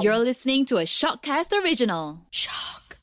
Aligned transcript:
You're 0.00 0.18
listening 0.18 0.64
to 0.66 0.76
a 0.76 0.82
Shockcast 0.84 1.52
original. 1.64 2.20
Shock. 2.30 2.98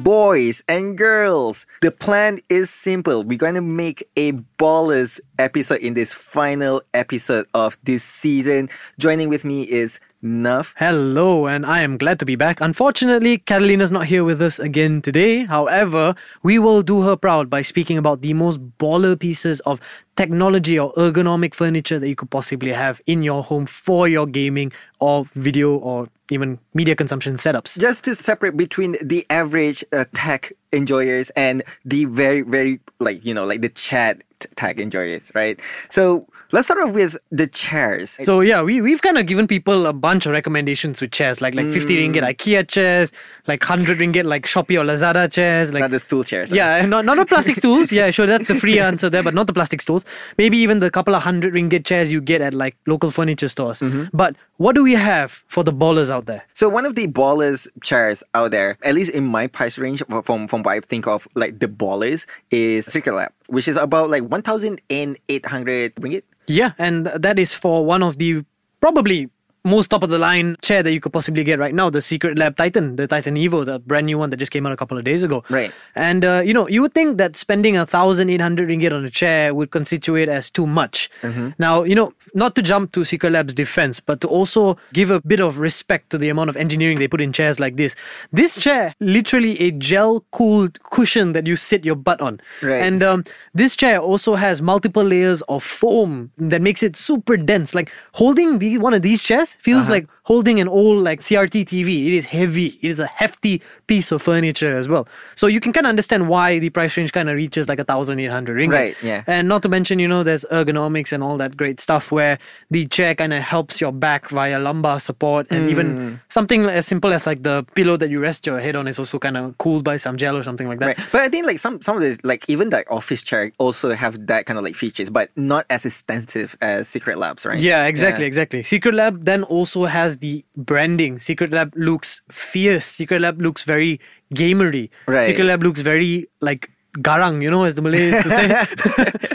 Boys 0.00 0.64
and 0.68 0.98
girls, 0.98 1.66
the 1.80 1.92
plan 1.92 2.40
is 2.48 2.70
simple. 2.70 3.22
We're 3.22 3.38
going 3.38 3.54
to 3.54 3.60
make 3.60 4.08
a 4.16 4.32
ballers 4.58 5.20
episode 5.38 5.78
in 5.78 5.94
this 5.94 6.12
final 6.12 6.82
episode 6.92 7.46
of 7.54 7.78
this 7.84 8.02
season. 8.02 8.68
Joining 8.98 9.28
with 9.28 9.44
me 9.44 9.62
is 9.62 10.00
Nuff. 10.24 10.72
Hello, 10.78 11.48
and 11.48 11.66
I 11.66 11.82
am 11.82 11.98
glad 11.98 12.20
to 12.20 12.24
be 12.24 12.36
back. 12.36 12.60
Unfortunately, 12.60 13.38
Catalina's 13.38 13.90
not 13.90 14.06
here 14.06 14.22
with 14.22 14.40
us 14.40 14.60
again 14.60 15.02
today. 15.02 15.44
However, 15.44 16.14
we 16.44 16.60
will 16.60 16.82
do 16.82 17.02
her 17.02 17.16
proud 17.16 17.50
by 17.50 17.62
speaking 17.62 17.98
about 17.98 18.22
the 18.22 18.32
most 18.32 18.60
baller 18.78 19.18
pieces 19.18 19.58
of 19.60 19.80
technology 20.14 20.78
or 20.78 20.92
ergonomic 20.94 21.54
furniture 21.54 21.98
that 21.98 22.08
you 22.08 22.14
could 22.14 22.30
possibly 22.30 22.70
have 22.70 23.00
in 23.06 23.24
your 23.24 23.42
home 23.42 23.66
for 23.66 24.06
your 24.06 24.26
gaming 24.26 24.72
or 25.00 25.26
video 25.34 25.74
or 25.74 26.08
even 26.30 26.60
media 26.72 26.94
consumption 26.94 27.34
setups. 27.36 27.76
Just 27.80 28.04
to 28.04 28.14
separate 28.14 28.56
between 28.56 28.96
the 29.02 29.26
average 29.28 29.84
uh, 29.92 30.04
tech 30.14 30.52
enjoyers 30.72 31.30
and 31.30 31.62
the 31.84 32.04
very, 32.06 32.42
very, 32.42 32.80
like, 32.98 33.24
you 33.24 33.34
know, 33.34 33.44
like 33.44 33.60
the 33.60 33.68
chat 33.68 34.22
tag 34.56 34.80
enjoyers, 34.80 35.30
right? 35.34 35.60
So 35.90 36.26
let's 36.50 36.66
start 36.66 36.80
off 36.86 36.94
with 36.94 37.16
the 37.30 37.46
chairs. 37.46 38.10
So 38.10 38.40
yeah, 38.40 38.60
we 38.60 38.80
we've 38.80 39.00
kind 39.00 39.16
of 39.16 39.26
given 39.26 39.46
people 39.46 39.86
a 39.86 39.92
bunch 39.92 40.26
of 40.26 40.32
recommendations 40.32 41.00
with 41.00 41.12
chairs, 41.12 41.40
like 41.40 41.54
like 41.54 41.70
50 41.70 41.96
ringgit 41.96 42.22
IKEA 42.22 42.66
chairs, 42.66 43.12
like 43.46 43.60
100 43.62 43.98
ringgit 43.98 44.24
like 44.24 44.46
Shopee 44.46 44.80
or 44.80 44.84
Lazada 44.84 45.30
chairs, 45.30 45.72
like 45.72 45.82
Not 45.82 45.92
the 45.92 46.00
stool 46.00 46.24
chairs. 46.24 46.50
huh? 46.50 46.56
Yeah, 46.56 46.84
not 46.86 47.04
not 47.04 47.16
the 47.18 47.24
plastic 47.26 47.54
stools. 47.62 47.92
Yeah, 47.92 48.10
sure, 48.10 48.26
that's 48.26 48.48
the 48.48 48.56
free 48.56 48.80
answer 48.80 49.08
there, 49.08 49.22
but 49.22 49.32
not 49.32 49.46
the 49.46 49.52
plastic 49.52 49.80
stools. 49.80 50.04
Maybe 50.38 50.58
even 50.58 50.80
the 50.80 50.90
couple 50.90 51.14
of 51.14 51.22
hundred 51.22 51.54
ringgit 51.54 51.84
chairs 51.84 52.10
you 52.10 52.20
get 52.20 52.40
at 52.40 52.52
like 52.52 52.76
local 52.86 53.12
furniture 53.12 53.48
stores. 53.48 53.78
Mm-hmm. 53.78 54.16
But 54.16 54.34
what 54.56 54.74
do 54.74 54.82
we 54.82 54.94
have 54.94 55.42
for 55.46 55.62
the 55.62 55.72
ballers 55.72 56.10
out 56.10 56.26
there? 56.26 56.42
So 56.54 56.68
one 56.68 56.84
of 56.84 56.96
the 56.96 57.06
ballers 57.06 57.68
chairs 57.82 58.24
out 58.34 58.50
there, 58.50 58.76
at 58.82 58.94
least 58.94 59.12
in 59.12 59.24
my 59.24 59.46
price 59.46 59.78
range, 59.78 60.02
from 60.24 60.48
from 60.48 60.61
what 60.62 60.72
I 60.72 60.80
think 60.80 61.06
of 61.06 61.28
like 61.34 61.58
the 61.58 61.68
ballers, 61.68 62.26
is 62.50 62.86
Secret 62.86 63.14
Lab, 63.14 63.32
which 63.46 63.68
is 63.68 63.76
about 63.76 64.10
like 64.10 64.24
one 64.24 64.42
thousand 64.42 64.80
and 64.90 65.18
eight 65.28 65.46
hundred 65.46 65.94
ringgit. 65.96 66.22
Yeah, 66.46 66.72
and 66.78 67.06
that 67.06 67.38
is 67.38 67.54
for 67.54 67.84
one 67.84 68.02
of 68.02 68.18
the 68.18 68.44
probably 68.80 69.30
most 69.64 69.88
top 69.90 70.02
of 70.02 70.10
the 70.10 70.18
line 70.18 70.56
chair 70.62 70.82
that 70.82 70.92
you 70.92 71.00
could 71.00 71.12
possibly 71.12 71.44
get 71.44 71.58
right 71.58 71.74
now, 71.74 71.88
the 71.90 72.00
Secret 72.00 72.38
Lab 72.38 72.56
Titan, 72.56 72.96
the 72.96 73.06
Titan 73.06 73.36
Evo, 73.36 73.64
the 73.64 73.78
brand 73.78 74.06
new 74.06 74.18
one 74.18 74.30
that 74.30 74.36
just 74.38 74.52
came 74.52 74.66
out 74.66 74.72
a 74.72 74.76
couple 74.76 74.98
of 74.98 75.04
days 75.04 75.22
ago. 75.22 75.44
Right. 75.50 75.72
And 75.94 76.24
uh, 76.24 76.42
you 76.44 76.52
know, 76.52 76.68
you 76.68 76.82
would 76.82 76.94
think 76.94 77.18
that 77.18 77.36
spending 77.36 77.76
a 77.76 77.86
thousand 77.86 78.30
eight 78.30 78.40
hundred 78.40 78.68
ringgit 78.68 78.92
on 78.92 79.04
a 79.04 79.10
chair 79.10 79.54
would 79.54 79.70
constitute 79.70 80.28
as 80.28 80.50
too 80.50 80.66
much. 80.66 81.10
Now, 81.58 81.84
you 81.84 81.94
know, 81.94 82.12
not 82.34 82.54
to 82.56 82.62
jump 82.62 82.92
to 82.92 83.04
Secret 83.04 83.30
Lab's 83.30 83.54
defense, 83.54 84.00
but 84.00 84.20
to 84.22 84.28
also 84.28 84.76
give 84.92 85.10
a 85.10 85.20
bit 85.20 85.40
of 85.40 85.58
respect 85.58 86.10
to 86.10 86.18
the 86.18 86.28
amount 86.28 86.50
of 86.50 86.56
engineering 86.56 86.98
they 86.98 87.08
put 87.08 87.20
in 87.20 87.32
chairs 87.32 87.60
like 87.60 87.76
this. 87.76 87.94
This 88.32 88.56
chair, 88.56 88.94
literally 89.00 89.60
a 89.60 89.70
gel 89.72 90.24
cooled 90.32 90.82
cushion 90.84 91.32
that 91.34 91.46
you 91.46 91.56
sit 91.56 91.84
your 91.84 91.94
butt 91.94 92.20
on. 92.20 92.40
Right. 92.62 92.82
And 92.82 93.02
um, 93.02 93.24
this 93.54 93.76
chair 93.76 94.00
also 94.00 94.34
has 94.34 94.62
multiple 94.62 95.04
layers 95.04 95.42
of 95.42 95.62
foam 95.62 96.30
that 96.38 96.62
makes 96.62 96.82
it 96.82 96.96
super 96.96 97.36
dense. 97.36 97.74
Like 97.74 97.92
holding 98.12 98.58
the, 98.58 98.78
one 98.78 98.94
of 98.94 99.02
these 99.02 99.22
chairs 99.22 99.51
feels 99.60 99.82
uh-huh. 99.82 99.92
like 99.92 100.08
holding 100.24 100.60
an 100.60 100.68
old 100.68 101.02
like 101.02 101.20
CRT 101.20 101.64
TV. 101.66 102.06
It 102.06 102.12
is 102.12 102.24
heavy. 102.24 102.78
It 102.80 102.88
is 102.88 103.00
a 103.00 103.06
hefty 103.08 103.60
piece 103.88 104.12
of 104.12 104.22
furniture 104.22 104.76
as 104.76 104.88
well. 104.88 105.08
So 105.34 105.48
you 105.48 105.58
can 105.60 105.72
kind 105.72 105.84
of 105.84 105.88
understand 105.90 106.28
why 106.28 106.58
the 106.60 106.70
price 106.70 106.96
range 106.96 107.12
kind 107.12 107.28
of 107.28 107.34
reaches 107.36 107.68
like 107.68 107.80
a 107.80 107.84
thousand 107.84 108.20
eight 108.20 108.30
hundred 108.30 108.56
ringgit. 108.58 108.72
Right, 108.72 108.96
yeah. 109.02 109.24
And 109.26 109.48
not 109.48 109.62
to 109.64 109.68
mention, 109.68 109.98
you 109.98 110.06
know, 110.06 110.22
there's 110.22 110.44
ergonomics 110.52 111.12
and 111.12 111.24
all 111.24 111.36
that 111.38 111.56
great 111.56 111.80
stuff 111.80 112.12
where 112.12 112.38
the 112.70 112.86
chair 112.86 113.14
kind 113.16 113.32
of 113.32 113.42
helps 113.42 113.80
your 113.80 113.90
back 113.92 114.28
via 114.30 114.58
lumbar 114.60 115.00
support 115.00 115.46
and 115.50 115.62
Mm. 115.66 115.70
even 115.70 116.20
something 116.28 116.64
as 116.66 116.86
simple 116.86 117.12
as 117.12 117.26
like 117.26 117.42
the 117.42 117.64
pillow 117.74 117.96
that 117.96 118.08
you 118.10 118.20
rest 118.20 118.46
your 118.46 118.60
head 118.60 118.76
on 118.76 118.86
is 118.88 118.98
also 118.98 119.18
kind 119.18 119.36
of 119.36 119.56
cooled 119.58 119.82
by 119.84 119.96
some 119.96 120.16
gel 120.16 120.36
or 120.36 120.42
something 120.42 120.68
like 120.68 120.78
that. 120.78 120.86
Right. 120.86 121.08
But 121.10 121.20
I 121.22 121.28
think 121.28 121.46
like 121.46 121.58
some 121.58 121.82
some 121.82 121.96
of 121.96 122.02
the 122.02 122.18
like 122.22 122.44
even 122.48 122.70
the 122.70 122.88
office 122.88 123.22
chair 123.22 123.50
also 123.58 123.90
have 123.92 124.26
that 124.28 124.46
kind 124.46 124.58
of 124.58 124.64
like 124.64 124.76
features, 124.76 125.10
but 125.10 125.30
not 125.36 125.66
as 125.68 125.84
extensive 125.84 126.56
as 126.60 126.88
Secret 126.88 127.18
Labs, 127.18 127.44
right? 127.44 127.58
Yeah, 127.60 127.86
exactly, 127.86 128.24
exactly. 128.24 128.62
Secret 128.62 128.94
Lab 128.94 129.24
then 129.24 129.42
also 129.44 129.84
has 129.86 130.11
the 130.18 130.44
branding. 130.56 131.20
Secret 131.20 131.52
Lab 131.52 131.72
looks 131.76 132.22
fierce. 132.30 132.86
Secret 132.86 133.20
Lab 133.20 133.40
looks 133.40 133.64
very 133.64 134.00
gamery. 134.34 134.90
Right. 135.06 135.26
Secret 135.26 135.44
Lab 135.44 135.62
looks 135.62 135.80
very 135.80 136.28
like 136.40 136.70
garang, 136.98 137.42
you 137.42 137.50
know, 137.50 137.64
as 137.64 137.74
the 137.74 137.82
Malays 137.82 138.12
would 138.12 138.32
say. 138.32 138.66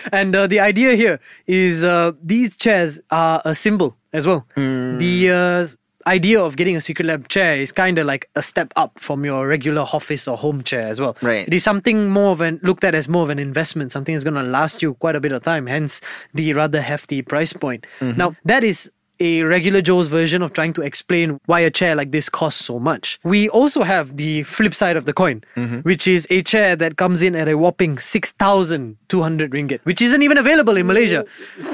and 0.12 0.36
uh, 0.36 0.48
the 0.48 0.60
idea 0.60 0.94
here 0.96 1.20
is 1.48 1.84
uh, 1.84 2.12
these 2.24 2.56
chairs 2.58 3.00
are 3.12 3.42
a 3.46 3.56
symbol 3.56 3.96
as 4.14 4.28
well. 4.28 4.46
The 4.56 5.32
uh, 5.32 5.68
idea 6.08 6.42
of 6.42 6.56
getting 6.56 6.76
a 6.76 6.82
Secret 6.82 7.06
Lab 7.06 7.28
chair 7.28 7.58
is 7.58 7.72
kind 7.72 7.98
of 7.98 8.08
like 8.08 8.30
a 8.36 8.42
step 8.42 8.72
up 8.76 8.98
from 9.00 9.26
your 9.26 9.48
regular 9.48 9.82
office 9.82 10.28
or 10.28 10.38
home 10.38 10.64
chair 10.64 10.88
as 10.88 11.00
well. 11.00 11.18
Right. 11.22 11.48
It 11.48 11.54
is 11.54 11.64
something 11.64 12.10
more 12.10 12.32
of 12.32 12.42
an 12.42 12.60
looked 12.64 12.84
at 12.84 12.96
as 12.96 13.10
more 13.10 13.24
of 13.24 13.30
an 13.30 13.40
investment, 13.40 13.92
something 13.92 14.16
that's 14.16 14.24
going 14.24 14.36
to 14.36 14.44
last 14.44 14.82
you 14.82 14.94
quite 14.96 15.16
a 15.16 15.20
bit 15.20 15.32
of 15.32 15.44
time. 15.44 15.68
Hence 15.68 16.02
the 16.34 16.54
rather 16.54 16.82
hefty 16.82 17.22
price 17.22 17.54
point. 17.54 17.86
Now 18.02 18.36
that 18.46 18.64
is 18.64 18.90
a 19.20 19.42
regular 19.44 19.82
Joe's 19.82 20.08
version 20.08 20.42
of 20.42 20.54
trying 20.54 20.74
to 20.74 20.82
explain 20.82 21.40
why 21.46 21.60
a 21.60 21.72
chair 21.72 21.96
like 21.96 22.12
this 22.12 22.30
costs 22.30 22.64
so 22.64 22.80
much. 22.80 23.20
We 23.24 23.50
also 23.50 23.84
have 23.84 24.18
the 24.18 24.44
flip 24.44 24.74
side 24.74 24.96
of 24.98 25.06
the 25.06 25.14
coin, 25.14 25.44
mm-hmm. 25.56 25.80
which 25.80 26.08
is 26.08 26.28
a 26.30 26.42
chair 26.44 26.76
that 26.76 26.98
comes 26.98 27.22
in 27.22 27.36
at 27.36 27.48
a 27.48 27.58
whopping 27.58 27.98
6,200 28.00 29.52
ringgit, 29.52 29.80
which 29.84 30.02
isn't 30.02 30.22
even 30.22 30.38
available 30.38 30.78
in 30.78 30.88
Malaysia. 30.88 31.26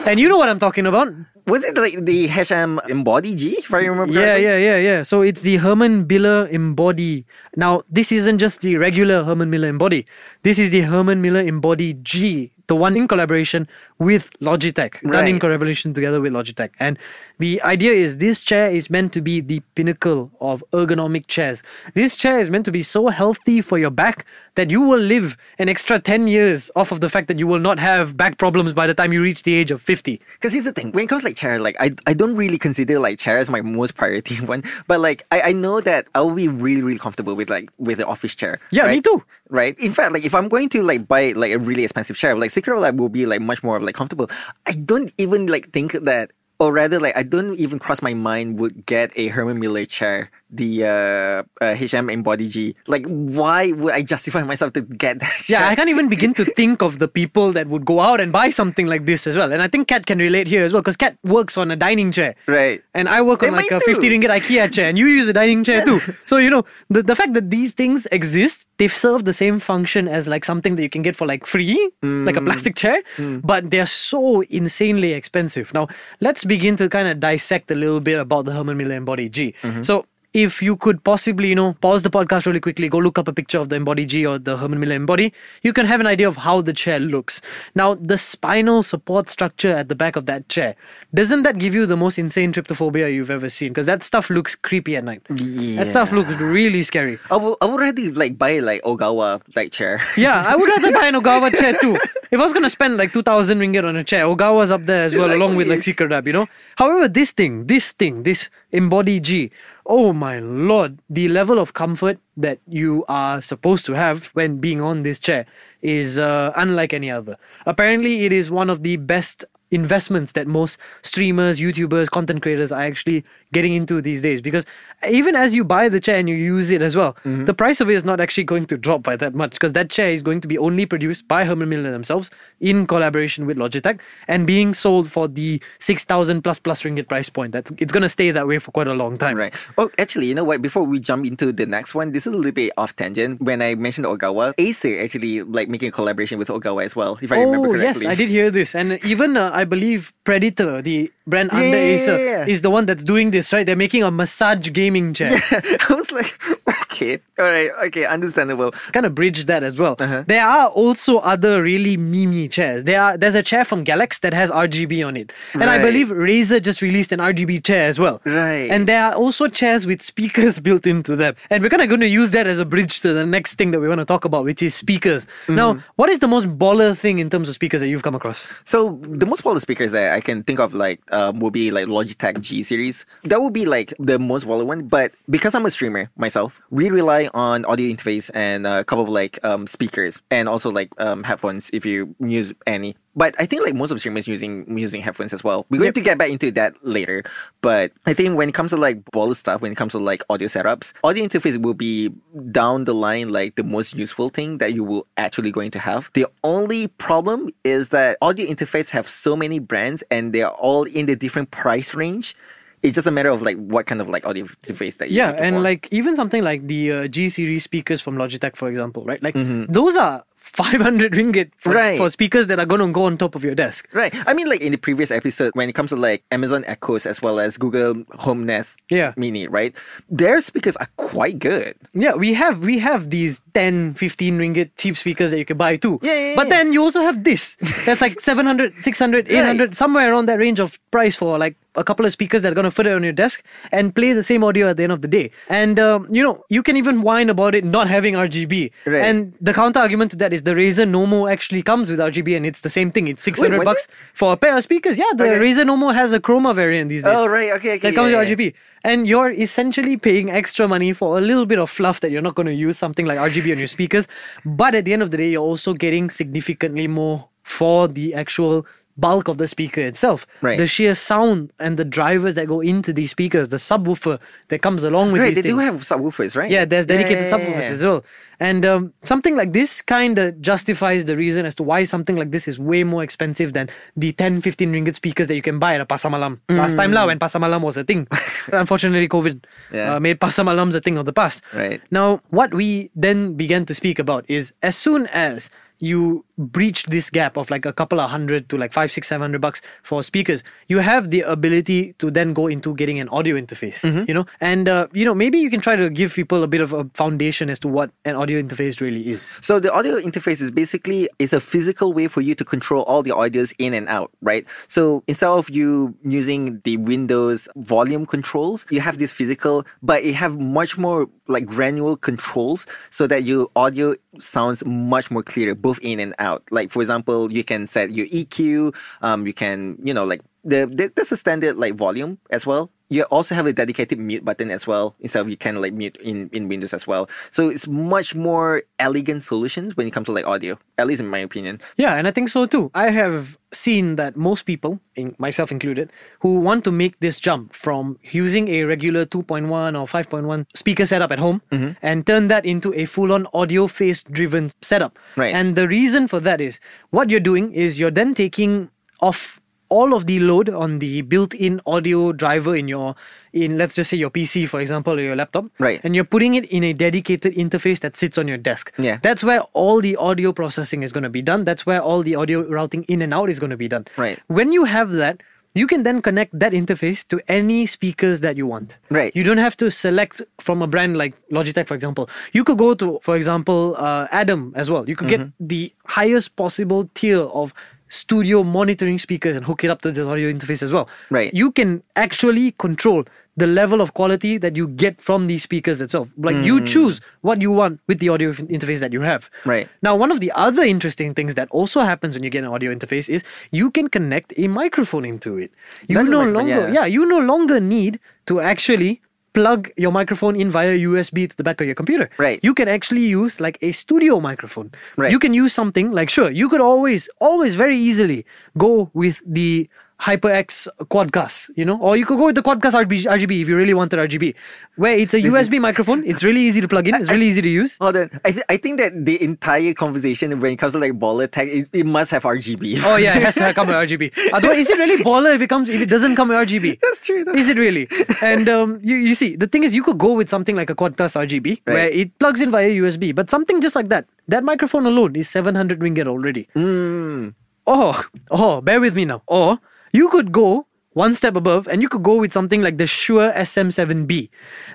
And 0.07 0.19
you 0.19 0.29
know 0.29 0.37
what 0.37 0.49
I'm 0.49 0.59
talking 0.59 0.85
about. 0.85 1.13
Was 1.47 1.65
it 1.65 1.75
like 1.77 2.05
the 2.05 2.27
HM 2.27 2.79
Embody 2.87 3.35
G, 3.35 3.57
if 3.57 3.73
I 3.73 3.79
remember 3.79 4.13
Yeah, 4.13 4.21
correctly? 4.21 4.43
yeah, 4.43 4.57
yeah, 4.57 4.77
yeah. 4.77 4.97
yeah. 4.97 5.03
So 5.03 5.21
it's 5.21 5.41
the 5.41 5.57
Herman 5.57 6.07
Miller 6.07 6.47
Embody. 6.47 7.25
Now, 7.55 7.83
this 7.89 8.11
isn't 8.11 8.39
just 8.39 8.61
the 8.61 8.77
regular 8.77 9.23
Herman 9.23 9.49
Miller 9.49 9.67
Embody. 9.67 10.05
This 10.43 10.57
is 10.59 10.71
the 10.71 10.81
Herman 10.81 11.21
Miller 11.21 11.41
Embody 11.41 11.93
G, 12.01 12.51
the 12.67 12.75
one 12.75 12.97
in 12.97 13.07
collaboration 13.07 13.67
with 13.99 14.29
Logitech, 14.41 15.01
done 15.11 15.27
in 15.27 15.33
Right. 15.35 15.41
collaboration 15.41 15.93
together 15.93 16.19
with 16.19 16.33
Logitech. 16.33 16.71
And 16.79 16.97
the 17.39 17.61
idea 17.61 17.93
is 17.93 18.17
this 18.17 18.41
chair 18.41 18.69
is 18.69 18.89
meant 18.89 19.13
to 19.13 19.21
be 19.21 19.39
the 19.39 19.61
pinnacle 19.75 20.31
of 20.41 20.63
ergonomic 20.73 21.27
chairs. 21.27 21.61
This 21.93 22.15
chair 22.17 22.39
is 22.39 22.49
meant 22.49 22.65
to 22.65 22.71
be 22.71 22.83
so 22.83 23.07
healthy 23.07 23.61
for 23.61 23.77
your 23.77 23.89
back 23.91 24.25
that 24.55 24.69
you 24.69 24.81
will 24.81 24.99
live 24.99 25.35
an 25.57 25.67
extra 25.67 25.99
10 25.99 26.27
years 26.27 26.69
off 26.75 26.91
of 26.91 27.01
the 27.01 27.09
fact 27.09 27.27
that 27.27 27.39
you 27.39 27.47
will 27.47 27.59
not 27.59 27.79
have 27.79 28.15
back 28.15 28.37
problems 28.37 28.71
by 28.73 28.85
the 28.85 28.93
time 28.93 29.11
you 29.13 29.21
reach 29.21 29.43
the 29.43 29.53
age 29.55 29.71
of 29.71 29.81
50. 29.81 30.21
Because 30.33 30.53
here's 30.53 30.65
the 30.65 30.71
thing, 30.71 30.91
when 30.91 31.05
it 31.05 31.07
comes 31.07 31.23
like 31.23 31.35
chair, 31.35 31.59
like 31.59 31.75
I, 31.79 31.91
I 32.05 32.13
don't 32.13 32.35
really 32.35 32.57
consider 32.59 32.99
like 32.99 33.17
chair 33.19 33.37
as 33.39 33.49
my 33.49 33.61
most 33.61 33.95
priority 33.95 34.35
one. 34.45 34.63
But 34.87 34.99
like 34.99 35.23
I, 35.31 35.41
I 35.41 35.51
know 35.53 35.81
that 35.81 36.07
I 36.13 36.21
will 36.21 36.35
be 36.35 36.47
really, 36.49 36.81
really 36.83 36.99
comfortable 36.99 37.33
with 37.35 37.42
like 37.49 37.69
with 37.77 37.97
the 37.97 38.07
office 38.07 38.35
chair. 38.35 38.59
Yeah, 38.71 38.87
me 38.87 39.01
too. 39.01 39.23
Right. 39.49 39.77
In 39.79 39.91
fact, 39.91 40.13
like 40.13 40.25
if 40.25 40.35
I'm 40.35 40.47
going 40.49 40.69
to 40.69 40.83
like 40.83 41.07
buy 41.07 41.33
like 41.35 41.51
a 41.51 41.59
really 41.59 41.83
expensive 41.83 42.17
chair, 42.17 42.35
like 42.35 42.51
Secret 42.51 42.79
Lab 42.79 42.99
will 42.99 43.09
be 43.09 43.25
like 43.25 43.41
much 43.41 43.63
more 43.63 43.79
like 43.79 43.95
comfortable. 43.95 44.29
I 44.65 44.73
don't 44.73 45.11
even 45.17 45.47
like 45.47 45.71
think 45.71 45.93
that 45.93 46.31
or 46.59 46.71
rather 46.71 46.99
like 46.99 47.17
I 47.17 47.23
don't 47.23 47.55
even 47.57 47.79
cross 47.79 48.01
my 48.01 48.13
mind 48.13 48.59
would 48.59 48.85
get 48.85 49.11
a 49.15 49.27
Herman 49.27 49.59
Miller 49.59 49.85
chair, 49.85 50.31
the 50.55 50.85
uh, 50.85 51.43
uh 51.61 51.75
HM 51.75 52.09
Embody 52.09 52.47
G. 52.47 52.75
Like 52.87 53.05
why 53.07 53.71
would 53.71 53.93
I 53.93 54.01
justify 54.03 54.43
myself 54.53 54.73
to 54.73 54.81
get 54.81 55.19
that 55.19 55.31
chair? 55.41 55.59
Yeah, 55.59 55.67
I 55.69 55.75
can't 55.75 55.89
even 55.89 56.07
begin 56.09 56.33
to 56.35 56.45
think 56.45 56.81
of 56.81 56.99
the 56.99 57.07
people 57.07 57.51
that 57.53 57.67
would 57.67 57.85
go 57.85 57.99
out 57.99 58.21
and 58.21 58.31
buy 58.31 58.49
something 58.49 58.87
like 58.87 59.05
this 59.05 59.25
as 59.27 59.35
well. 59.35 59.51
And 59.51 59.61
I 59.61 59.67
think 59.67 59.87
Kat 59.87 60.05
can 60.05 60.19
relate 60.19 60.47
here 60.47 60.63
as 60.63 60.73
well 60.73 60.81
because 60.81 60.97
Kat 60.97 61.17
works 61.23 61.57
on 61.57 61.71
a 61.71 61.75
dining 61.75 62.11
chair. 62.11 62.35
Right. 62.47 62.83
And 62.93 63.09
I 63.09 63.21
work 63.21 63.41
on 63.43 63.47
And 63.49 63.57
like 63.57 63.71
a 63.71 63.79
50 63.79 63.93
too. 63.95 64.01
ringgit 64.01 64.29
IKEA 64.29 64.71
chair 64.71 64.87
and 64.89 64.97
you 64.97 65.07
use 65.07 65.27
a 65.27 65.33
dining 65.33 65.63
chair 65.63 65.83
too. 65.83 65.99
So, 66.25 66.37
you 66.37 66.49
know, 66.49 66.63
the, 66.89 67.03
the 67.03 67.15
fact 67.15 67.33
that 67.33 67.49
these 67.49 67.73
things 67.73 68.05
exist, 68.11 68.67
they 68.77 68.87
serve 68.87 69.25
the 69.25 69.33
same 69.33 69.59
function 69.59 70.07
as 70.07 70.27
like 70.27 70.45
something 70.45 70.75
that 70.75 70.81
you 70.83 70.89
can 70.89 71.01
get 71.01 71.15
for 71.15 71.25
like 71.27 71.45
free, 71.45 71.73
like 72.01 72.35
a 72.35 72.39
Mm. 72.39 72.45
plastic 72.45 72.75
chair, 72.75 73.01
but 73.43 73.69
they're 73.71 73.85
so 73.85 74.41
insanely 74.49 75.11
expensive. 75.13 75.73
Now, 75.73 75.87
let's 76.21 76.43
begin 76.43 76.77
to 76.77 76.89
kind 76.89 77.07
of 77.07 77.19
dissect 77.19 77.71
a 77.71 77.75
little 77.75 77.99
bit 77.99 78.19
about 78.19 78.45
the 78.45 78.51
Herman 78.51 78.77
Miller 78.77 78.95
Embody 78.95 79.29
G. 79.29 79.53
Mm-hmm. 79.63 79.83
So, 79.83 80.05
if 80.33 80.61
you 80.61 80.75
could 80.75 81.03
possibly, 81.03 81.49
you 81.49 81.55
know, 81.55 81.73
pause 81.81 82.01
the 82.01 82.09
podcast 82.09 82.45
really 82.45 82.59
quickly, 82.59 82.89
go 82.89 82.97
look 82.97 83.19
up 83.19 83.27
a 83.27 83.33
picture 83.33 83.59
of 83.59 83.69
the 83.69 83.75
Embody 83.75 84.05
G 84.05 84.25
or 84.25 84.39
the 84.39 84.57
Herman 84.57 84.79
Miller 84.79 84.95
Embody, 84.95 85.31
you 85.61 85.73
can 85.73 85.85
have 85.85 85.99
an 85.99 86.07
idea 86.07 86.27
of 86.27 86.35
how 86.35 86.61
the 86.61 86.73
chair 86.73 86.99
looks. 86.99 87.41
Now, 87.75 87.95
the 87.95 88.17
spinal 88.17 88.81
support 88.81 89.29
structure 89.29 89.69
at 89.71 89.89
the 89.89 89.95
back 89.95 90.15
of 90.15 90.25
that 90.25 90.49
chair, 90.49 90.75
doesn't 91.13 91.43
that 91.43 91.59
give 91.59 91.75
you 91.75 91.85
the 91.85 91.95
most 91.95 92.17
insane 92.17 92.51
trypophobia 92.51 93.13
you've 93.13 93.29
ever 93.29 93.47
seen? 93.49 93.69
Because 93.69 93.85
that 93.85 94.03
stuff 94.03 94.29
looks 94.31 94.55
creepy 94.55 94.95
at 94.95 95.03
night. 95.03 95.21
That 95.29 95.87
stuff 95.87 96.11
looks 96.11 96.29
really 96.41 96.81
scary. 96.81 97.19
I 97.29 97.37
would 97.37 97.55
I 97.61 97.65
would 97.65 97.79
rather 97.79 98.11
like 98.13 98.37
buy 98.37 98.59
like 98.59 98.81
Ogawa 98.81 99.41
like 99.55 99.71
chair. 99.71 100.01
Yeah, 100.17 100.43
I 100.47 100.55
would 100.55 100.67
rather 100.67 100.91
buy 100.91 101.07
an 101.07 101.15
Ogawa 101.15 101.51
chair 101.55 101.73
too. 101.79 101.95
if 102.31 102.39
I 102.39 102.43
was 102.43 102.53
gonna 102.53 102.69
spend 102.69 102.97
like 102.97 103.13
two 103.13 103.21
thousand 103.21 103.59
ringgit 103.59 103.85
on 103.87 103.95
a 103.95 104.03
chair, 104.03 104.25
Ogawa's 104.25 104.71
up 104.71 104.85
there 104.85 105.03
as 105.03 105.13
well, 105.15 105.31
along 105.31 105.55
with 105.57 105.67
like 105.67 105.83
Secret 105.89 106.09
Lab, 106.09 106.25
you 106.25 106.33
know. 106.33 106.47
However, 106.77 107.07
this 107.07 107.31
thing, 107.31 107.67
this 107.67 107.91
thing, 107.91 108.23
this 108.23 108.49
Embody 108.73 109.19
G, 109.19 109.51
oh 109.85 110.13
my 110.13 110.39
lord, 110.39 110.97
the 111.09 111.27
level 111.29 111.59
of 111.59 111.73
comfort 111.73 112.17
that 112.35 112.59
you 112.67 113.05
are 113.07 113.39
supposed 113.41 113.85
to 113.85 113.93
have 113.93 114.25
when 114.33 114.57
being 114.57 114.81
on 114.81 115.03
this 115.03 115.19
chair 115.19 115.45
is 115.83 116.17
uh, 116.17 116.51
unlike 116.55 116.91
any 116.91 117.11
other. 117.11 117.37
Apparently, 117.67 118.25
it 118.25 118.33
is 118.33 118.49
one 118.49 118.69
of 118.71 118.81
the 118.81 118.97
best 118.97 119.45
investments 119.73 120.31
that 120.33 120.47
most 120.47 120.77
streamers, 121.01 121.59
YouTubers, 121.59 122.09
content 122.09 122.41
creators 122.41 122.71
are 122.71 122.81
actually 122.83 123.23
getting 123.51 123.73
into 123.73 124.01
these 124.01 124.21
days 124.21 124.41
because 124.41 124.65
even 125.09 125.35
as 125.35 125.53
you 125.53 125.63
buy 125.63 125.89
the 125.89 125.99
chair 125.99 126.15
and 126.17 126.29
you 126.29 126.35
use 126.35 126.71
it 126.71 126.81
as 126.81 126.95
well, 126.95 127.15
Mm-hmm. 127.25 127.45
the 127.45 127.53
price 127.53 127.79
of 127.81 127.89
it 127.89 127.93
is 127.93 128.03
not 128.05 128.19
actually 128.19 128.43
going 128.43 128.65
to 128.67 128.77
drop 128.77 129.03
by 129.03 129.15
that 129.15 129.33
much 129.33 129.51
because 129.51 129.73
that 129.73 129.89
chair 129.89 130.11
is 130.11 130.21
going 130.23 130.41
to 130.41 130.47
be 130.47 130.57
only 130.57 130.85
produced 130.85 131.27
by 131.27 131.43
Herman 131.45 131.69
Miller 131.69 131.91
themselves 131.91 132.29
in 132.61 132.85
collaboration 132.87 133.45
with 133.45 133.57
Logitech 133.57 133.99
and 134.27 134.45
being 134.47 134.73
sold 134.73 135.11
for 135.11 135.27
the 135.27 135.61
6000 135.79 136.41
plus 136.41 136.59
plus 136.59 136.83
ringgit 136.83 137.07
price 137.07 137.29
point. 137.29 137.51
That's 137.53 137.71
it's 137.77 137.91
going 137.93 138.03
to 138.03 138.09
stay 138.09 138.31
that 138.31 138.47
way 138.47 138.59
for 138.59 138.71
quite 138.71 138.87
a 138.87 138.93
long 138.93 139.17
time. 139.17 139.37
Right. 139.37 139.53
Oh, 139.77 139.89
actually, 139.99 140.27
you 140.27 140.35
know 140.35 140.43
what? 140.43 140.61
Before 140.61 140.83
we 140.83 140.99
jump 140.99 141.25
into 141.25 141.51
the 141.51 141.65
next 141.65 141.93
one, 141.95 142.11
this 142.11 142.25
is 142.27 142.33
a 142.33 142.37
little 142.37 142.51
bit 142.51 142.71
off 142.77 142.95
tangent. 142.95 143.41
When 143.41 143.61
I 143.61 143.75
mentioned 143.75 144.05
Ogawa, 144.07 144.53
Acer 144.57 145.01
actually 145.01 145.41
like 145.43 145.67
making 145.69 145.89
a 145.89 145.91
collaboration 145.91 146.37
with 146.39 146.47
Ogawa 146.49 146.83
as 146.85 146.95
well, 146.95 147.17
if 147.21 147.31
I 147.31 147.39
remember 147.41 147.67
Oh 147.67 147.71
correctly. 147.73 148.03
yes, 148.03 148.11
I 148.11 148.15
did 148.15 148.29
hear 148.29 148.49
this, 148.51 148.75
and 148.75 149.03
even 149.05 149.35
uh, 149.37 149.51
I 149.53 149.62
believe 149.65 150.13
Predator, 150.23 150.81
the 150.81 151.11
brand 151.27 151.49
Yeah, 151.51 151.57
under 151.59 151.77
yeah, 151.77 151.83
yeah, 151.83 152.01
Acer, 152.01 152.17
yeah. 152.17 152.45
is 152.47 152.61
the 152.61 152.69
one 152.69 152.85
that's 152.85 153.03
doing 153.03 153.31
this, 153.31 153.53
right? 153.53 153.65
They're 153.65 153.75
making 153.75 154.03
a 154.03 154.11
massage 154.11 154.71
gaming 154.71 155.13
chair. 155.13 155.31
I 155.51 155.93
was 155.93 156.11
like, 156.11 156.37
okay, 156.83 157.19
all 157.39 157.49
right, 157.49 157.69
okay, 157.85 158.05
understandable. 158.05 158.71
kind 158.91 159.05
of 159.05 159.15
bridge 159.15 159.45
that 159.45 159.63
as 159.63 159.77
well. 159.77 159.95
Uh-huh. 159.99 160.23
There 160.27 160.45
are 160.45 160.67
also 160.69 161.17
other 161.19 161.61
really 161.63 161.97
memey 161.97 162.49
chairs. 162.49 162.83
There 162.83 163.01
are 163.01 163.17
there's 163.17 163.35
a 163.35 163.43
chair 163.43 163.65
from 163.65 163.83
Galax 163.85 164.21
that 164.21 164.33
has 164.33 164.51
RGB 164.51 165.05
on 165.05 165.17
it, 165.17 165.31
and 165.53 165.63
I 165.63 165.81
believe 165.81 166.07
Razer 166.07 166.61
just 166.61 166.81
released 166.81 167.11
an 167.11 167.19
RGB 167.19 167.63
chair 167.63 167.85
as 167.85 167.99
well. 167.99 168.21
Right. 168.25 168.69
And 168.69 168.87
there 168.87 169.03
are 169.05 169.13
also 169.13 169.47
chairs 169.47 169.85
with 169.85 170.01
speakers 170.01 170.59
built 170.67 170.85
into 170.85 171.15
them, 171.15 171.35
and 171.49 171.63
we're 171.63 171.69
kind 171.69 171.81
of 171.81 171.89
going 171.89 172.01
to 172.01 172.07
use 172.07 172.31
that 172.31 172.47
as 172.47 172.59
a 172.59 172.65
bridge 172.65 173.01
to 173.01 173.13
the 173.13 173.25
next 173.25 173.55
thing 173.55 173.71
that 173.71 173.79
we 173.79 173.87
want 173.87 173.99
to 173.99 174.05
talk 174.05 174.25
about, 174.25 174.43
which 174.45 174.61
is 174.61 174.75
speakers. 174.75 175.25
Mm-hmm. 175.25 175.55
Now, 175.55 175.83
what 175.95 176.09
is 176.09 176.19
the 176.19 176.27
most 176.27 176.47
baller 176.57 176.97
thing 176.97 177.19
in 177.19 177.29
terms 177.29 177.49
of 177.49 177.55
speakers 177.55 177.81
that 177.81 177.87
you've 177.87 178.03
come 178.03 178.15
across? 178.15 178.47
So 178.63 178.99
the 179.01 179.25
most 179.25 179.43
popular 179.53 179.61
speakers 179.61 179.91
that 179.91 180.13
I 180.13 180.19
can 180.19 180.41
think 180.41 180.59
of 180.59 180.73
like 180.73 180.99
um, 181.13 181.39
will 181.39 181.51
be 181.51 181.69
like 181.69 181.85
Logitech 181.85 182.41
G 182.41 182.63
series. 182.63 183.05
That 183.23 183.39
would 183.39 183.53
be 183.53 183.65
like 183.65 183.93
the 183.99 184.17
most 184.17 184.45
popular 184.45 184.65
one. 184.65 184.87
But 184.87 185.11
because 185.29 185.53
I'm 185.53 185.65
a 185.67 185.69
streamer 185.69 186.09
myself, 186.17 186.59
we 186.71 186.89
rely 186.89 187.29
on 187.35 187.63
audio 187.65 187.93
interface 187.93 188.31
and 188.33 188.65
a 188.65 188.83
couple 188.83 189.03
of 189.03 189.09
like 189.09 189.37
um, 189.43 189.67
speakers 189.67 190.23
and 190.31 190.49
also 190.49 190.71
like 190.71 190.89
um, 190.97 191.21
headphones 191.21 191.69
if 191.71 191.85
you 191.85 192.15
use 192.19 192.51
any. 192.65 192.95
But 193.15 193.35
I 193.37 193.45
think 193.45 193.61
like 193.63 193.75
most 193.75 193.91
of 193.91 193.99
streamers 193.99 194.27
using 194.27 194.77
using 194.77 195.01
headphones 195.01 195.33
as 195.33 195.43
well. 195.43 195.65
We're 195.69 195.77
going 195.77 195.87
Yep. 195.89 195.93
to 195.95 196.01
get 196.01 196.17
back 196.17 196.29
into 196.31 196.51
that 196.51 196.73
later. 196.81 197.23
But 197.61 197.91
I 198.07 198.13
think 198.13 198.37
when 198.37 198.49
it 198.49 198.53
comes 198.55 198.71
to 198.71 198.77
like 198.77 199.05
baller 199.11 199.35
stuff, 199.35 199.61
when 199.61 199.71
it 199.71 199.75
comes 199.75 199.91
to 199.91 199.99
like 199.99 200.23
audio 200.29 200.47
setups, 200.47 200.93
audio 201.03 201.23
interface 201.27 201.61
will 201.61 201.75
be 201.75 202.09
down 202.51 202.85
the 202.85 202.93
line 202.95 203.29
like 203.29 203.55
the 203.55 203.63
most 203.63 203.93
useful 203.95 204.29
thing 204.29 204.57
that 204.57 204.73
you 204.73 204.83
will 204.83 205.05
actually 205.17 205.51
going 205.51 205.69
to 205.71 205.79
have. 205.79 206.09
The 206.13 206.25
only 206.43 206.87
problem 206.87 207.49
is 207.63 207.89
that 207.89 208.17
audio 208.21 208.47
interface 208.49 208.89
have 208.89 209.07
so 209.07 209.35
many 209.35 209.59
brands 209.59 210.03
and 210.09 210.33
they're 210.33 210.49
all 210.49 210.83
in 210.83 211.05
the 211.05 211.15
different 211.15 211.51
price 211.51 211.93
range. 211.93 212.35
It's 212.81 212.95
just 212.95 213.07
a 213.07 213.11
matter 213.11 213.29
of 213.29 213.41
like 213.41 213.57
what 213.57 213.85
kind 213.85 214.01
of 214.01 214.09
like 214.09 214.25
audio 214.25 214.43
interface 214.45 214.97
that 214.97 215.09
you 215.09 215.17
Yeah, 215.17 215.29
and 215.37 215.63
like 215.63 215.87
even 215.91 216.17
something 216.17 216.43
like 216.43 216.67
the 216.67 216.91
uh, 216.91 217.07
G 217.07 217.29
series 217.29 217.63
speakers 217.63 218.01
from 218.01 218.17
Logitech, 218.17 218.57
for 218.57 218.67
example, 218.67 219.05
right? 219.05 219.23
Like 219.23 219.35
those 219.35 219.95
are 219.95 220.25
500 220.43 221.13
ringgit 221.13 221.51
for. 221.57 221.71
Right. 221.73 221.97
for 221.97 222.09
speakers 222.09 222.47
that 222.47 222.59
are 222.59 222.65
going 222.65 222.81
to 222.81 222.91
go 222.91 223.05
on 223.05 223.17
top 223.17 223.33
of 223.33 223.43
your 223.43 223.55
desk. 223.55 223.87
Right. 223.93 224.13
I 224.27 224.33
mean, 224.33 224.47
like 224.47 224.61
in 224.61 224.71
the 224.71 224.77
previous 224.77 225.09
episode, 225.09 225.51
when 225.55 225.69
it 225.69 225.73
comes 225.73 225.89
to 225.89 225.95
like 225.95 226.23
Amazon 226.31 226.63
Echoes 226.67 227.05
as 227.05 227.21
well 227.21 227.39
as 227.39 227.57
Google 227.57 228.03
Home 228.19 228.45
Nest 228.45 228.77
Yeah. 228.89 229.13
Mini, 229.15 229.47
right? 229.47 229.73
Their 230.09 230.41
speakers 230.41 230.75
are 230.77 230.87
quite 230.97 231.39
good. 231.39 231.73
Yeah, 231.93 232.13
we 232.13 232.33
have 232.33 232.59
we 232.59 232.77
have 232.79 233.09
these 233.09 233.39
10, 233.53 233.93
15 233.95 234.37
ringgit 234.37 234.69
cheap 234.77 234.97
speakers 234.97 235.31
that 235.31 235.37
you 235.39 235.45
can 235.45 235.57
buy 235.57 235.77
too. 235.77 235.99
Yeah, 236.03 236.13
yeah, 236.13 236.35
But 236.35 236.47
yeah. 236.47 236.57
then 236.57 236.73
you 236.73 236.81
also 236.81 237.01
have 237.01 237.23
this. 237.23 237.55
That's 237.85 238.01
like 238.01 238.19
700, 238.19 238.73
600, 238.83 239.31
800, 239.31 239.75
somewhere 239.75 240.11
around 240.11 240.25
that 240.27 240.39
range 240.39 240.59
of 240.59 240.77
price 240.91 241.15
for 241.15 241.37
like 241.39 241.55
a 241.75 241.83
couple 241.83 242.05
of 242.05 242.11
speakers 242.11 242.41
that 242.41 242.51
are 242.51 242.55
going 242.55 242.65
to 242.65 242.71
fit 242.71 242.87
it 242.87 242.93
on 242.93 243.03
your 243.03 243.13
desk 243.13 243.43
and 243.71 243.95
play 243.95 244.13
the 244.13 244.23
same 244.23 244.43
audio 244.43 244.67
at 244.69 244.77
the 244.77 244.83
end 244.83 244.91
of 244.91 245.01
the 245.01 245.07
day. 245.07 245.31
And, 245.49 245.79
um, 245.79 246.07
you 246.09 246.21
know, 246.21 246.43
you 246.49 246.61
can 246.61 246.77
even 246.77 247.01
whine 247.01 247.29
about 247.29 247.55
it 247.55 247.63
not 247.63 247.87
having 247.87 248.13
RGB. 248.13 248.71
Right. 248.85 249.03
And 249.03 249.33
the 249.41 249.53
counter 249.53 249.79
argument 249.79 250.11
to 250.11 250.17
that 250.17 250.33
is 250.33 250.43
the 250.43 250.51
Razer 250.53 250.87
Nommo 250.87 251.31
actually 251.31 251.63
comes 251.63 251.89
with 251.89 251.99
RGB 251.99 252.35
and 252.37 252.45
it's 252.45 252.61
the 252.61 252.69
same 252.69 252.91
thing. 252.91 253.07
It's 253.07 253.23
600 253.23 253.57
was 253.57 253.65
bucks 253.65 253.85
it? 253.85 253.91
for 254.13 254.33
a 254.33 254.37
pair 254.37 254.55
of 254.55 254.63
speakers. 254.63 254.97
Yeah, 254.97 255.05
the 255.15 255.23
Okay. 255.23 255.39
Razer 255.39 255.65
Nommo 255.65 255.93
has 255.93 256.11
a 256.13 256.19
chroma 256.19 256.53
variant 256.53 256.89
these 256.89 257.03
days 257.03 257.13
Oh, 257.15 257.27
right. 257.27 257.51
Okay. 257.53 257.75
Okay. 257.75 257.89
that 257.89 257.95
comes 257.95 258.11
yeah, 258.11 258.19
with 258.19 258.29
yeah. 258.29 258.35
RGB. 258.35 258.53
And 258.83 259.07
you're 259.07 259.31
essentially 259.31 259.95
paying 259.95 260.29
extra 260.29 260.67
money 260.67 260.91
for 260.93 261.17
a 261.17 261.21
little 261.21 261.45
bit 261.45 261.57
of 261.57 261.69
fluff 261.69 262.01
that 262.01 262.11
you're 262.11 262.21
not 262.21 262.35
going 262.35 262.47
to 262.47 262.53
use 262.53 262.77
something 262.77 263.05
like 263.05 263.17
RGB 263.17 263.51
on 263.53 263.57
your 263.57 263.67
speakers. 263.67 264.07
But 264.45 264.75
at 264.75 264.85
the 264.85 264.93
end 264.93 265.01
of 265.01 265.11
the 265.11 265.17
day, 265.17 265.29
you're 265.31 265.41
also 265.41 265.73
getting 265.73 266.09
significantly 266.09 266.87
more 266.87 267.27
for 267.43 267.87
the 267.87 268.13
actual 268.13 268.65
bulk 268.97 269.27
of 269.27 269.37
the 269.37 269.47
speaker 269.47 269.81
itself. 269.81 270.25
Right. 270.41 270.57
The 270.57 270.67
sheer 270.67 270.93
sound 270.95 271.51
and 271.59 271.77
the 271.77 271.85
drivers 271.85 272.35
that 272.35 272.47
go 272.47 272.61
into 272.61 272.93
these 272.93 273.11
speakers, 273.11 273.49
the 273.49 273.57
subwoofer 273.57 274.19
that 274.49 274.61
comes 274.61 274.83
along 274.83 275.11
with 275.11 275.21
Right. 275.21 275.33
these 275.33 275.43
They 275.43 275.49
do 275.49 275.57
have 275.59 275.75
subwoofers, 275.75 276.37
right? 276.37 276.49
Yeah, 276.49 276.65
there's 276.65 276.85
dedicated 276.85 277.25
Yeah, 277.25 277.37
yeah, 277.37 277.37
subwoofers 277.37 277.61
yeah. 277.61 277.75
as 277.77 277.83
well. 277.83 278.03
And 278.39 278.65
um, 278.65 278.93
something 279.03 279.35
like 279.35 279.53
this 279.53 279.81
kind 279.81 280.19
of 280.19 280.39
justifies 280.41 281.05
the 281.05 281.15
reason 281.15 281.45
as 281.45 281.55
to 281.55 281.63
why 281.63 281.85
something 281.85 282.17
like 282.17 282.31
this 282.31 282.47
is 282.47 282.59
way 282.59 282.83
more 282.83 283.01
expensive 283.03 283.53
than 283.53 283.69
the 283.95 284.11
10, 284.13 284.41
15 284.41 284.73
ringgit 284.73 284.95
speakers 284.95 285.27
that 285.27 285.35
you 285.35 285.41
can 285.41 285.59
buy 285.59 285.75
at 285.75 285.81
a 285.81 285.85
Pasar 285.85 286.11
Malam. 286.11 286.41
Last 286.49 286.75
time 286.75 286.91
lah, 286.91 287.05
when 287.05 287.19
Pasar 287.19 287.39
Malam 287.39 287.61
was 287.61 287.77
a 287.77 287.83
thing. 287.83 288.07
Unfortunately, 288.51 289.07
COVID 289.07 289.43
uh, 289.73 289.99
made 289.99 290.19
Pasar 290.19 290.45
Malams 290.45 290.75
a 290.75 290.81
thing 290.81 290.97
of 290.97 291.05
the 291.05 291.13
past. 291.13 291.41
Right. 291.53 291.81
Now, 291.91 292.21
what 292.29 292.53
we 292.53 292.89
then 292.95 293.35
began 293.35 293.65
to 293.67 293.73
speak 293.73 293.97
about 293.97 294.25
is 294.27 294.51
as 294.61 294.75
soon 294.75 295.07
as 295.07 295.49
you 295.79 296.23
breach 296.37 296.85
this 296.85 297.09
gap 297.09 297.37
of 297.37 297.49
like 297.51 297.65
a 297.65 297.73
couple 297.73 297.99
of 297.99 298.09
hundred 298.09 298.49
to 298.49 298.57
like 298.57 298.73
five, 298.73 298.91
six, 298.91 299.07
seven 299.07 299.21
hundred 299.21 299.41
bucks 299.41 299.61
for 299.83 300.01
speakers, 300.01 300.43
you 300.67 300.79
have 300.79 301.11
the 301.11 301.21
ability 301.21 301.93
to 301.99 302.09
then 302.09 302.33
go 302.33 302.47
into 302.47 302.73
getting 302.75 302.99
an 302.99 303.09
audio 303.09 303.35
interface, 303.35 303.81
Mm-hmm. 303.81 304.05
you 304.07 304.13
know, 304.13 304.25
and 304.41 304.67
uh, 304.67 304.87
you 304.93 305.05
know 305.05 305.13
maybe 305.13 305.39
you 305.39 305.49
can 305.49 305.61
try 305.61 305.75
to 305.75 305.89
give 305.89 306.13
people 306.13 306.43
a 306.43 306.47
bit 306.47 306.61
of 306.61 306.73
a 306.73 306.85
foundation 306.93 307.49
as 307.49 307.59
to 307.59 307.67
what 307.67 307.91
an 308.05 308.15
audio 308.15 308.41
interface 308.41 308.81
really 308.81 309.11
is. 309.11 309.35
So 309.41 309.59
the 309.59 309.71
audio 309.71 309.99
interface 309.99 310.41
is 310.41 310.49
basically 310.51 311.09
is 311.19 311.33
a 311.33 311.39
physical 311.39 311.93
way 311.93 312.07
for 312.07 312.21
you 312.21 312.33
to 312.35 312.45
control 312.45 312.83
all 312.83 313.03
the 313.03 313.11
audios 313.11 313.53
in 313.59 313.73
and 313.73 313.87
out, 313.87 314.09
right? 314.21 314.45
So 314.67 315.03
instead 315.07 315.29
of 315.29 315.49
you 315.49 315.95
using 316.03 316.61
the 316.63 316.77
Windows 316.77 317.47
volume 317.57 318.05
controls, 318.05 318.65
you 318.71 318.79
have 318.81 318.97
this 318.97 319.11
physical, 319.13 319.65
but 319.81 320.03
it 320.03 320.13
have 320.15 320.39
much 320.39 320.77
more 320.77 321.07
like 321.27 321.45
granular 321.45 321.95
controls 321.95 322.65
so 322.89 323.07
that 323.07 323.23
your 323.23 323.47
audio 323.55 323.95
sounds 324.19 324.65
much 324.65 325.09
more 325.11 325.23
clear, 325.23 325.53
both 325.55 325.79
in 325.81 325.99
and 325.99 326.13
out. 326.19 326.22
Like 326.51 326.71
for 326.71 326.81
example, 326.81 327.31
you 327.31 327.43
can 327.43 327.67
set 327.67 327.91
your 327.91 328.07
EQ, 328.07 328.75
um, 329.01 329.27
you 329.27 329.33
can 329.33 329.77
you 329.83 329.93
know 329.93 330.05
like 330.05 330.21
the, 330.43 330.65
the 330.67 330.91
that's 330.95 331.11
a 331.11 331.17
standard 331.17 331.57
like 331.57 331.75
volume 331.75 332.17
as 332.29 332.45
well. 332.45 332.69
You 332.93 333.03
also 333.09 333.33
have 333.33 333.47
a 333.47 333.53
dedicated 333.53 333.97
mute 333.97 334.23
button 334.23 334.51
as 334.51 334.67
well. 334.67 334.93
Instead 334.99 335.21
of 335.21 335.29
you 335.29 335.37
can 335.37 335.55
like 335.63 335.73
mute 335.73 335.97
in, 335.97 336.29
in 336.31 336.47
Windows 336.47 336.73
as 336.73 336.85
well. 336.85 337.09
So 337.31 337.49
it's 337.49 337.67
much 337.67 338.13
more 338.13 338.61
elegant 338.77 339.23
solutions 339.23 339.75
when 339.75 339.87
it 339.87 339.91
comes 339.91 340.05
to 340.05 340.11
like 340.11 340.27
audio, 340.27 340.59
at 340.77 340.85
least 340.85 341.01
in 341.01 341.07
my 341.07 341.17
opinion. 341.17 341.59
Yeah, 341.77 341.95
and 341.95 342.07
I 342.07 342.11
think 342.11 342.29
so 342.29 342.45
too. 342.45 342.69
I 342.75 342.91
have 342.91 343.35
seen 343.51 343.95
that 343.95 344.15
most 344.15 344.43
people, 344.43 344.79
in 344.95 345.15
myself 345.17 345.51
included, 345.51 345.91
who 346.19 346.37
want 346.39 346.63
to 346.65 346.71
make 346.71 346.99
this 346.99 347.19
jump 347.19 347.53
from 347.53 347.97
using 348.11 348.47
a 348.49 348.63
regular 348.63 349.05
2.1 349.05 349.45
or 349.79 349.85
5.1 349.85 350.45
speaker 350.55 350.85
setup 350.85 351.11
at 351.11 351.19
home 351.19 351.41
Mm-hmm. 351.51 351.71
and 351.81 352.05
turn 352.05 352.27
that 352.29 352.45
into 352.45 352.73
a 352.73 352.85
full 352.85 353.11
on 353.11 353.27
audio 353.33 353.65
phase 353.67 354.03
driven 354.03 354.51
setup. 354.61 354.97
Right. 355.17 355.33
And 355.33 355.55
the 355.55 355.67
reason 355.67 356.07
for 356.07 356.19
that 356.21 356.39
is 356.41 356.59
what 356.91 357.09
you're 357.09 357.19
doing 357.31 357.53
is 357.53 357.79
you're 357.79 357.91
then 357.91 358.13
taking 358.13 358.69
off 359.01 359.39
all 359.77 359.93
of 359.97 360.05
the 360.11 360.17
load 360.29 360.49
on 360.63 360.77
the 360.83 361.01
built-in 361.13 361.59
audio 361.75 361.99
driver 362.23 362.55
in 362.61 362.67
your 362.73 362.95
in 363.43 363.57
let's 363.61 363.75
just 363.79 363.89
say 363.91 363.97
your 363.97 364.11
PC 364.17 364.47
for 364.53 364.59
example 364.61 364.93
or 364.93 365.01
your 365.01 365.15
laptop 365.21 365.45
Right. 365.67 365.79
and 365.83 365.95
you're 365.95 366.09
putting 366.15 366.35
it 366.39 366.45
in 366.59 366.63
a 366.63 366.73
dedicated 366.85 367.33
interface 367.45 367.79
that 367.87 367.97
sits 367.97 368.17
on 368.23 368.27
your 368.33 368.37
desk 368.49 368.71
Yeah. 368.77 368.97
that's 369.01 369.23
where 369.29 369.41
all 369.63 369.81
the 369.89 369.95
audio 370.09 370.31
processing 370.41 370.83
is 370.83 370.91
going 370.91 371.03
to 371.11 371.13
be 371.19 371.23
done. 371.33 371.43
That's 371.51 371.65
where 371.65 371.81
all 371.81 372.03
the 372.09 372.15
audio 372.23 372.41
routing 372.57 372.83
in 372.95 373.01
and 373.01 373.13
out 373.21 373.29
is 373.35 373.39
going 373.45 373.49
to 373.57 373.61
be 373.65 373.67
done. 373.75 373.85
Right. 373.97 374.19
When 374.27 374.51
you 374.57 374.65
have 374.65 374.91
that, 375.03 375.21
you 375.55 375.67
can 375.71 375.83
then 375.87 376.01
connect 376.01 376.37
that 376.43 376.51
interface 376.59 377.01
to 377.09 377.19
any 377.39 377.57
speakers 377.73 378.21
that 378.21 378.37
you 378.37 378.45
want. 378.53 378.77
Right. 378.99 379.15
You 379.15 379.23
don't 379.23 379.37
have 379.47 379.55
to 379.57 379.69
select 379.69 380.21
from 380.45 380.63
a 380.63 380.67
brand 380.75 380.97
like 381.01 381.13
Logitech, 381.31 381.67
for 381.67 381.75
example. 381.79 382.09
You 382.37 382.43
could 382.43 382.57
go 382.57 382.73
to, 382.83 382.99
for 383.03 383.15
example, 383.15 383.75
uh, 383.77 384.07
Adam 384.11 384.51
as 384.55 384.69
well. 384.71 384.83
You 384.89 384.95
could 384.95 385.09
Mm-hmm. 385.09 385.29
get 385.39 385.49
the 385.53 385.63
highest 385.85 386.35
possible 386.43 386.89
tier 386.95 387.19
of 387.41 387.53
studio 387.93 388.43
monitoring 388.43 388.99
speakers 388.99 389.35
and 389.35 389.45
hook 389.45 389.63
it 389.63 389.69
up 389.69 389.81
to 389.81 389.91
the 389.91 390.07
audio 390.07 390.31
interface 390.31 390.63
as 390.63 390.71
well. 390.71 390.89
Right. 391.09 391.33
You 391.33 391.51
can 391.51 391.83
actually 391.95 392.51
control 392.53 393.05
the 393.35 393.47
level 393.47 393.81
of 393.81 393.93
quality 393.93 394.37
that 394.37 394.55
you 394.55 394.67
get 394.67 395.01
from 395.01 395.27
these 395.27 395.41
speakers 395.43 395.81
itself. 395.81 396.07
Like 396.17 396.35
you 396.45 396.59
hmm. 396.59 396.65
choose 396.65 397.01
what 397.21 397.41
you 397.41 397.51
want 397.51 397.79
with 397.87 397.99
the 397.99 398.09
audio 398.09 398.31
interface 398.33 398.79
that 398.79 398.93
you 398.93 399.01
have. 399.01 399.29
Right. 399.45 399.67
Now, 399.81 399.95
one 399.95 400.11
of 400.11 400.19
the 400.19 400.31
other 400.33 400.63
interesting 400.63 401.13
things 401.13 401.35
that 401.35 401.49
also 401.49 401.81
happens 401.81 402.13
when 402.15 402.23
you 402.23 402.29
get 402.29 402.43
an 402.43 402.51
audio 402.51 402.73
interface 402.73 403.09
is 403.09 403.23
you 403.51 403.71
can 403.71 403.89
connect 403.89 404.33
a 404.37 404.47
microphone 404.47 405.05
into 405.05 405.37
it. 405.37 405.51
You 405.87 405.97
That's 405.97 406.09
no 406.09 406.23
longer, 406.23 406.67
yeah. 406.67 406.71
yeah, 406.71 406.85
you 406.85 407.05
no 407.05 407.19
longer 407.19 407.59
need 407.59 407.99
to 408.27 408.39
actually 408.39 409.01
plug 409.33 409.69
your 409.77 409.91
microphone 409.91 410.39
in 410.39 410.49
via 410.49 410.77
USB 410.77 411.29
to 411.29 411.35
the 411.35 411.43
back 411.43 411.59
of 411.59 411.65
your 411.65 411.75
computer. 411.75 412.09
Right. 412.17 412.39
You 412.43 412.53
can 412.53 412.67
actually 412.67 413.01
use 413.01 413.39
like 413.39 413.57
a 413.61 413.71
studio 413.71 414.19
microphone. 414.19 414.71
Right. 414.95 415.11
You 415.11 415.19
can 415.19 415.33
use 415.33 415.53
something 415.53 415.91
like 415.91 416.09
sure, 416.09 416.31
you 416.31 416.49
could 416.49 416.61
always, 416.61 417.09
always 417.19 417.55
very 417.55 417.77
easily 417.77 418.25
go 418.57 418.89
with 418.93 419.21
the 419.25 419.69
HyperX 420.03 420.67
Quadcast, 420.93 421.49
you 421.55 421.63
know, 421.63 421.79
or 421.79 421.95
you 421.95 422.05
could 422.05 422.17
go 422.17 422.25
with 422.25 422.35
the 422.35 422.43
Quadcast 422.43 422.73
RGB, 422.85 423.05
RGB 423.05 423.41
if 423.41 423.47
you 423.47 423.55
really 423.55 423.73
wanted 423.73 423.99
RGB, 423.99 424.35
where 424.75 424.93
it's 424.93 425.13
a 425.13 425.21
This 425.21 425.33
is- 425.33 425.49
USB 425.49 425.61
microphone. 425.61 426.03
It's 426.05 426.23
really 426.25 426.41
easy 426.41 426.59
to 426.59 426.67
plug 426.67 426.87
in. 426.89 426.95
It's 426.95 427.09
really 427.09 427.27
easy 427.27 427.41
to 427.41 427.49
use. 427.49 427.77
Hold 427.79 427.95
on. 427.95 428.09
I, 428.25 428.31
th- 428.31 428.45
I 428.49 428.57
think 428.57 428.79
that 428.79 429.05
the 429.05 429.21
entire 429.23 429.73
conversation 429.73 430.37
when 430.41 430.51
it 430.51 430.55
comes 430.57 430.73
to 430.73 430.79
like 430.79 430.93
baller 430.99 431.31
tech, 431.31 431.47
it, 431.47 431.69
it 431.71 431.85
must 431.85 432.11
have 432.11 432.23
RGB. 432.23 432.81
Oh 432.83 432.97
yeah, 432.97 433.15
it 433.17 433.23
has 433.23 433.35
to 433.35 433.53
come 433.53 433.67
with 433.67 433.77
RGB. 433.77 434.11
Otherwise, 434.33 434.57
is 434.57 434.69
it 434.69 434.77
really 434.77 435.01
baller 435.03 435.33
if 435.33 435.41
it 435.41 435.47
comes 435.47 435.69
if 435.69 435.79
it 435.79 435.89
doesn't 435.89 436.17
come 436.17 436.27
with 436.27 436.37
RGB? 436.49 436.79
That's 436.81 437.05
true. 437.05 437.23
Though. 437.23 437.33
Is 437.33 437.47
it 437.47 437.57
really? 437.57 437.87
And 438.21 438.49
um, 438.49 438.79
you, 438.83 438.95
you 438.97 439.15
see, 439.15 439.37
the 439.37 439.47
thing 439.47 439.63
is, 439.63 439.73
you 439.73 439.83
could 439.83 439.97
go 439.99 440.11
with 440.13 440.29
something 440.29 440.55
like 440.57 440.69
a 440.69 440.75
Quadcast 440.75 441.15
RGB 441.27 441.61
where 441.63 441.87
it 441.87 442.17
plugs 442.19 442.41
in 442.41 442.51
via 442.51 442.69
USB, 442.69 443.15
but 443.15 443.29
something 443.29 443.61
just 443.61 443.75
like 443.75 443.87
that, 443.89 444.05
that 444.27 444.43
microphone 444.43 444.85
alone 444.85 445.15
is 445.15 445.29
700 445.29 445.79
ringgit 445.79 446.07
already. 446.07 446.47
Mm. 446.55 447.33
Oh, 447.65 448.03
oh, 448.31 448.59
bear 448.59 448.81
with 448.81 448.93
me 448.95 449.05
now. 449.05 449.21
Or 449.27 449.57
you 449.93 450.09
could 450.09 450.31
go 450.31 450.65
one 450.93 451.15
step 451.15 451.35
above 451.35 451.67
and 451.67 451.81
you 451.81 451.89
could 451.89 452.03
go 452.03 452.17
with 452.17 452.31
something 452.31 452.61
like 452.61 452.77
the 452.77 452.85
Shure 452.85 453.31
SM7B. 453.33 454.29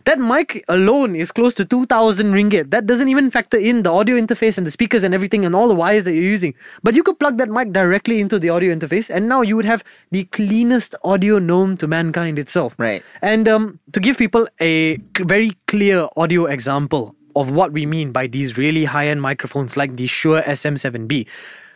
That 0.05 0.19
mic 0.19 0.65
alone 0.69 1.15
is 1.15 1.31
close 1.31 1.55
to 1.55 1.65
2000 1.65 2.33
ringgit. 2.33 2.71
That 2.71 2.87
doesn't 2.87 3.09
even 3.09 3.31
factor 3.31 3.57
in 3.57 3.83
the 3.83 3.91
audio 3.91 4.17
interface 4.17 4.59
and 4.59 4.67
the 4.67 4.71
speakers 4.71 5.03
and 5.03 5.15
everything 5.15 5.45
and 5.45 5.55
all 5.55 5.69
the 5.69 5.75
wires 5.75 6.05
that 6.05 6.13
you're 6.13 6.23
using. 6.23 6.55
But 6.83 6.95
you 6.95 7.03
could 7.03 7.19
plug 7.19 7.39
that 7.39 7.49
mic 7.49 7.73
directly 7.73 8.21
into 8.21 8.39
the 8.39 8.49
audio 8.49 8.75
interface 8.75 9.11
and 9.11 9.29
now 9.29 9.43
you 9.43 9.57
would 9.57 9.65
have 9.65 9.85
the 10.11 10.25
cleanest 10.25 10.95
audio 11.05 11.39
known 11.39 11.77
to 11.79 11.87
mankind 11.87 12.39
itself. 12.39 12.75
Right. 12.79 13.03
And 13.23 13.49
um, 13.49 13.79
to 13.93 14.01
give 14.01 14.19
people 14.19 14.49
a 14.61 14.97
very 15.19 15.57
clear 15.67 16.09
audio 16.17 16.47
example 16.47 17.15
of 17.37 17.51
what 17.51 17.73
we 17.73 17.87
mean 17.87 18.11
by 18.11 18.27
these 18.27 18.59
really 18.59 18.85
high 18.85 19.09
end 19.09 19.23
microphones 19.23 19.77
like 19.77 19.97
the 19.97 20.09
Shure 20.09 20.43
SM7B, 20.43 21.27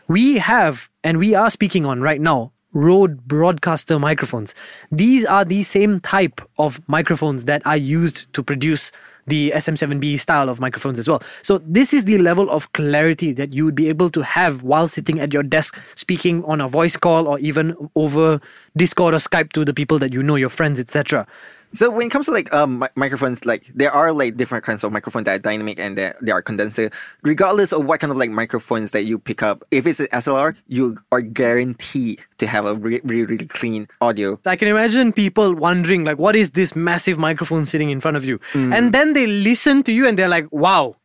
we 0.08 0.38
have 0.38 0.88
and 1.04 1.18
we 1.18 1.34
are 1.34 1.50
speaking 1.50 1.87
on 1.87 2.00
right 2.00 2.20
now 2.20 2.52
Rode 2.72 3.26
broadcaster 3.26 3.98
microphones. 3.98 4.54
These 4.90 5.24
are 5.24 5.44
the 5.44 5.62
same 5.62 6.00
type 6.00 6.40
of 6.58 6.80
microphones 6.88 7.44
that 7.44 7.64
are 7.66 7.76
used 7.76 8.32
to 8.32 8.42
produce 8.42 8.92
the 9.26 9.52
SM7B 9.54 10.20
style 10.20 10.48
of 10.48 10.58
microphones 10.58 10.98
as 10.98 11.08
well. 11.08 11.22
So 11.42 11.58
this 11.58 11.94
is 11.94 12.04
the 12.04 12.18
level 12.18 12.50
of 12.50 12.72
clarity 12.72 13.32
that 13.32 13.52
you 13.52 13.64
would 13.64 13.74
be 13.74 13.88
able 13.88 14.10
to 14.10 14.22
have 14.22 14.62
while 14.62 14.88
sitting 14.88 15.20
at 15.20 15.32
your 15.32 15.42
desk 15.42 15.78
speaking 15.94 16.44
on 16.44 16.60
a 16.60 16.68
voice 16.68 16.96
call 16.96 17.28
or 17.28 17.38
even 17.38 17.76
over 17.94 18.40
Discord 18.76 19.14
or 19.14 19.18
Skype 19.18 19.52
to 19.52 19.64
the 19.64 19.74
people 19.74 19.98
that 20.00 20.12
you 20.12 20.22
know, 20.22 20.34
your 20.34 20.48
friends, 20.48 20.80
etc. 20.80 21.26
So 21.74 21.90
when 21.90 22.06
it 22.06 22.10
comes 22.10 22.26
to 22.26 22.32
like 22.32 22.52
um 22.54 22.80
mi- 22.80 22.88
microphones, 22.94 23.44
like 23.44 23.70
there 23.74 23.90
are 23.90 24.12
like 24.12 24.36
different 24.36 24.64
kinds 24.64 24.84
of 24.84 24.92
microphones 24.92 25.24
that 25.24 25.34
are 25.34 25.38
dynamic 25.38 25.78
and 25.78 25.96
there 25.96 26.16
there 26.20 26.34
are 26.34 26.42
condenser. 26.42 26.90
Regardless 27.22 27.72
of 27.72 27.84
what 27.86 28.00
kind 28.00 28.10
of 28.10 28.16
like 28.16 28.30
microphones 28.30 28.90
that 28.92 29.04
you 29.04 29.18
pick 29.18 29.42
up, 29.42 29.64
if 29.70 29.86
it's 29.86 30.00
an 30.00 30.06
XLR, 30.12 30.54
you 30.68 30.96
are 31.10 31.22
guaranteed 31.22 32.20
to 32.38 32.46
have 32.46 32.66
a 32.66 32.74
re- 32.74 33.00
really 33.04 33.24
really 33.24 33.46
clean 33.46 33.88
audio. 34.00 34.38
I 34.46 34.56
can 34.56 34.68
imagine 34.68 35.12
people 35.12 35.54
wondering, 35.54 36.04
like, 36.04 36.18
what 36.18 36.36
is 36.36 36.50
this 36.50 36.74
massive 36.76 37.18
microphone 37.18 37.66
sitting 37.66 37.90
in 37.90 38.00
front 38.00 38.16
of 38.16 38.24
you? 38.24 38.38
And 38.54 38.92
then 38.92 39.12
they 39.12 39.26
listen 39.26 39.82
to 39.84 39.92
you 39.92 40.06
and 40.06 40.18
they're 40.18 40.28
like, 40.28 40.46
wow, 40.52 40.96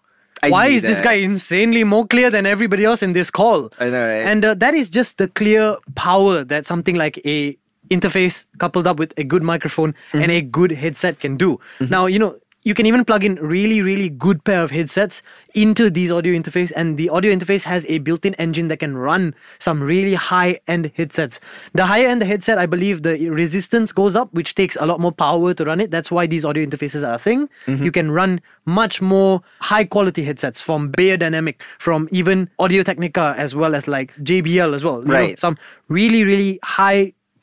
I 0.43 0.49
why 0.49 0.67
is 0.67 0.81
this 0.83 1.01
guy 1.01 1.13
insanely 1.13 1.83
more 1.83 2.05
clear 2.05 2.29
than 2.29 2.45
everybody 2.45 2.85
else 2.85 3.01
in 3.01 3.13
this 3.13 3.29
call? 3.29 3.71
I 3.79 3.89
know, 3.89 4.07
right? 4.07 4.25
And 4.27 4.45
uh, 4.45 4.53
that 4.55 4.73
is 4.75 4.89
just 4.89 5.17
the 5.17 5.27
clear 5.29 5.77
power 5.95 6.43
that 6.43 6.65
something 6.65 6.95
like 6.95 7.19
a 7.25 7.57
interface 7.89 8.45
coupled 8.59 8.87
up 8.87 8.99
with 8.99 9.13
a 9.17 9.23
good 9.23 9.43
microphone 9.43 9.93
and 10.13 10.31
a 10.31 10.41
mm-hmm. 10.41 10.49
good 10.49 10.71
headset 10.71 11.19
can 11.19 11.37
do. 11.37 11.59
Mm-hmm. 11.79 11.91
Now, 11.91 12.05
you 12.05 12.19
know, 12.19 12.37
you 12.67 12.73
can 12.73 12.85
even 12.85 13.05
plug 13.05 13.23
in 13.23 13.35
really, 13.35 13.81
really 13.81 14.09
good 14.09 14.43
pair 14.43 14.61
of 14.61 14.71
headsets 14.71 15.21
into 15.53 15.89
these 15.89 16.11
audio 16.11 16.37
interface, 16.37 16.69
and 16.75 16.97
the 16.97 17.07
audio 17.09 17.33
interface 17.33 17.63
has 17.63 17.85
a 17.87 17.99
built-in 17.99 18.33
engine 18.33 18.67
that 18.67 18.81
can 18.81 18.97
run 18.97 19.33
some 19.59 19.81
really 19.81 20.13
high-end 20.13 20.91
headsets. 20.97 21.39
The 21.75 21.85
higher 21.85 22.09
end 22.09 22.21
the 22.21 22.25
headset, 22.25 22.57
I 22.57 22.65
believe 22.65 23.03
the 23.03 23.29
resistance 23.29 23.93
goes 23.93 24.17
up, 24.17 24.33
which 24.33 24.53
takes 24.53 24.75
a 24.75 24.85
lot 24.85 24.99
more 24.99 25.13
power 25.13 25.53
to 25.53 25.63
run 25.63 25.79
it. 25.79 25.91
That's 25.91 26.11
why 26.11 26.27
these 26.27 26.43
audio 26.43 26.65
interfaces 26.65 27.07
are 27.07 27.13
a 27.13 27.19
thing. 27.19 27.47
Mm-hmm. 27.67 27.85
You 27.85 27.91
can 27.93 28.11
run 28.11 28.41
much 28.65 29.01
more 29.01 29.41
high-quality 29.61 30.23
headsets 30.23 30.59
from 30.59 30.91
Beyerdynamic, 30.91 31.55
from 31.79 32.09
even 32.11 32.49
Audio 32.59 32.83
Technica, 32.83 33.33
as 33.37 33.55
well 33.55 33.75
as 33.75 33.87
like 33.87 34.13
JBL 34.17 34.75
as 34.75 34.83
well. 34.83 34.99
You 34.99 35.05
know, 35.05 35.13
Right. 35.13 35.39
some 35.39 35.57
really, 35.87 36.25
really 36.25 36.59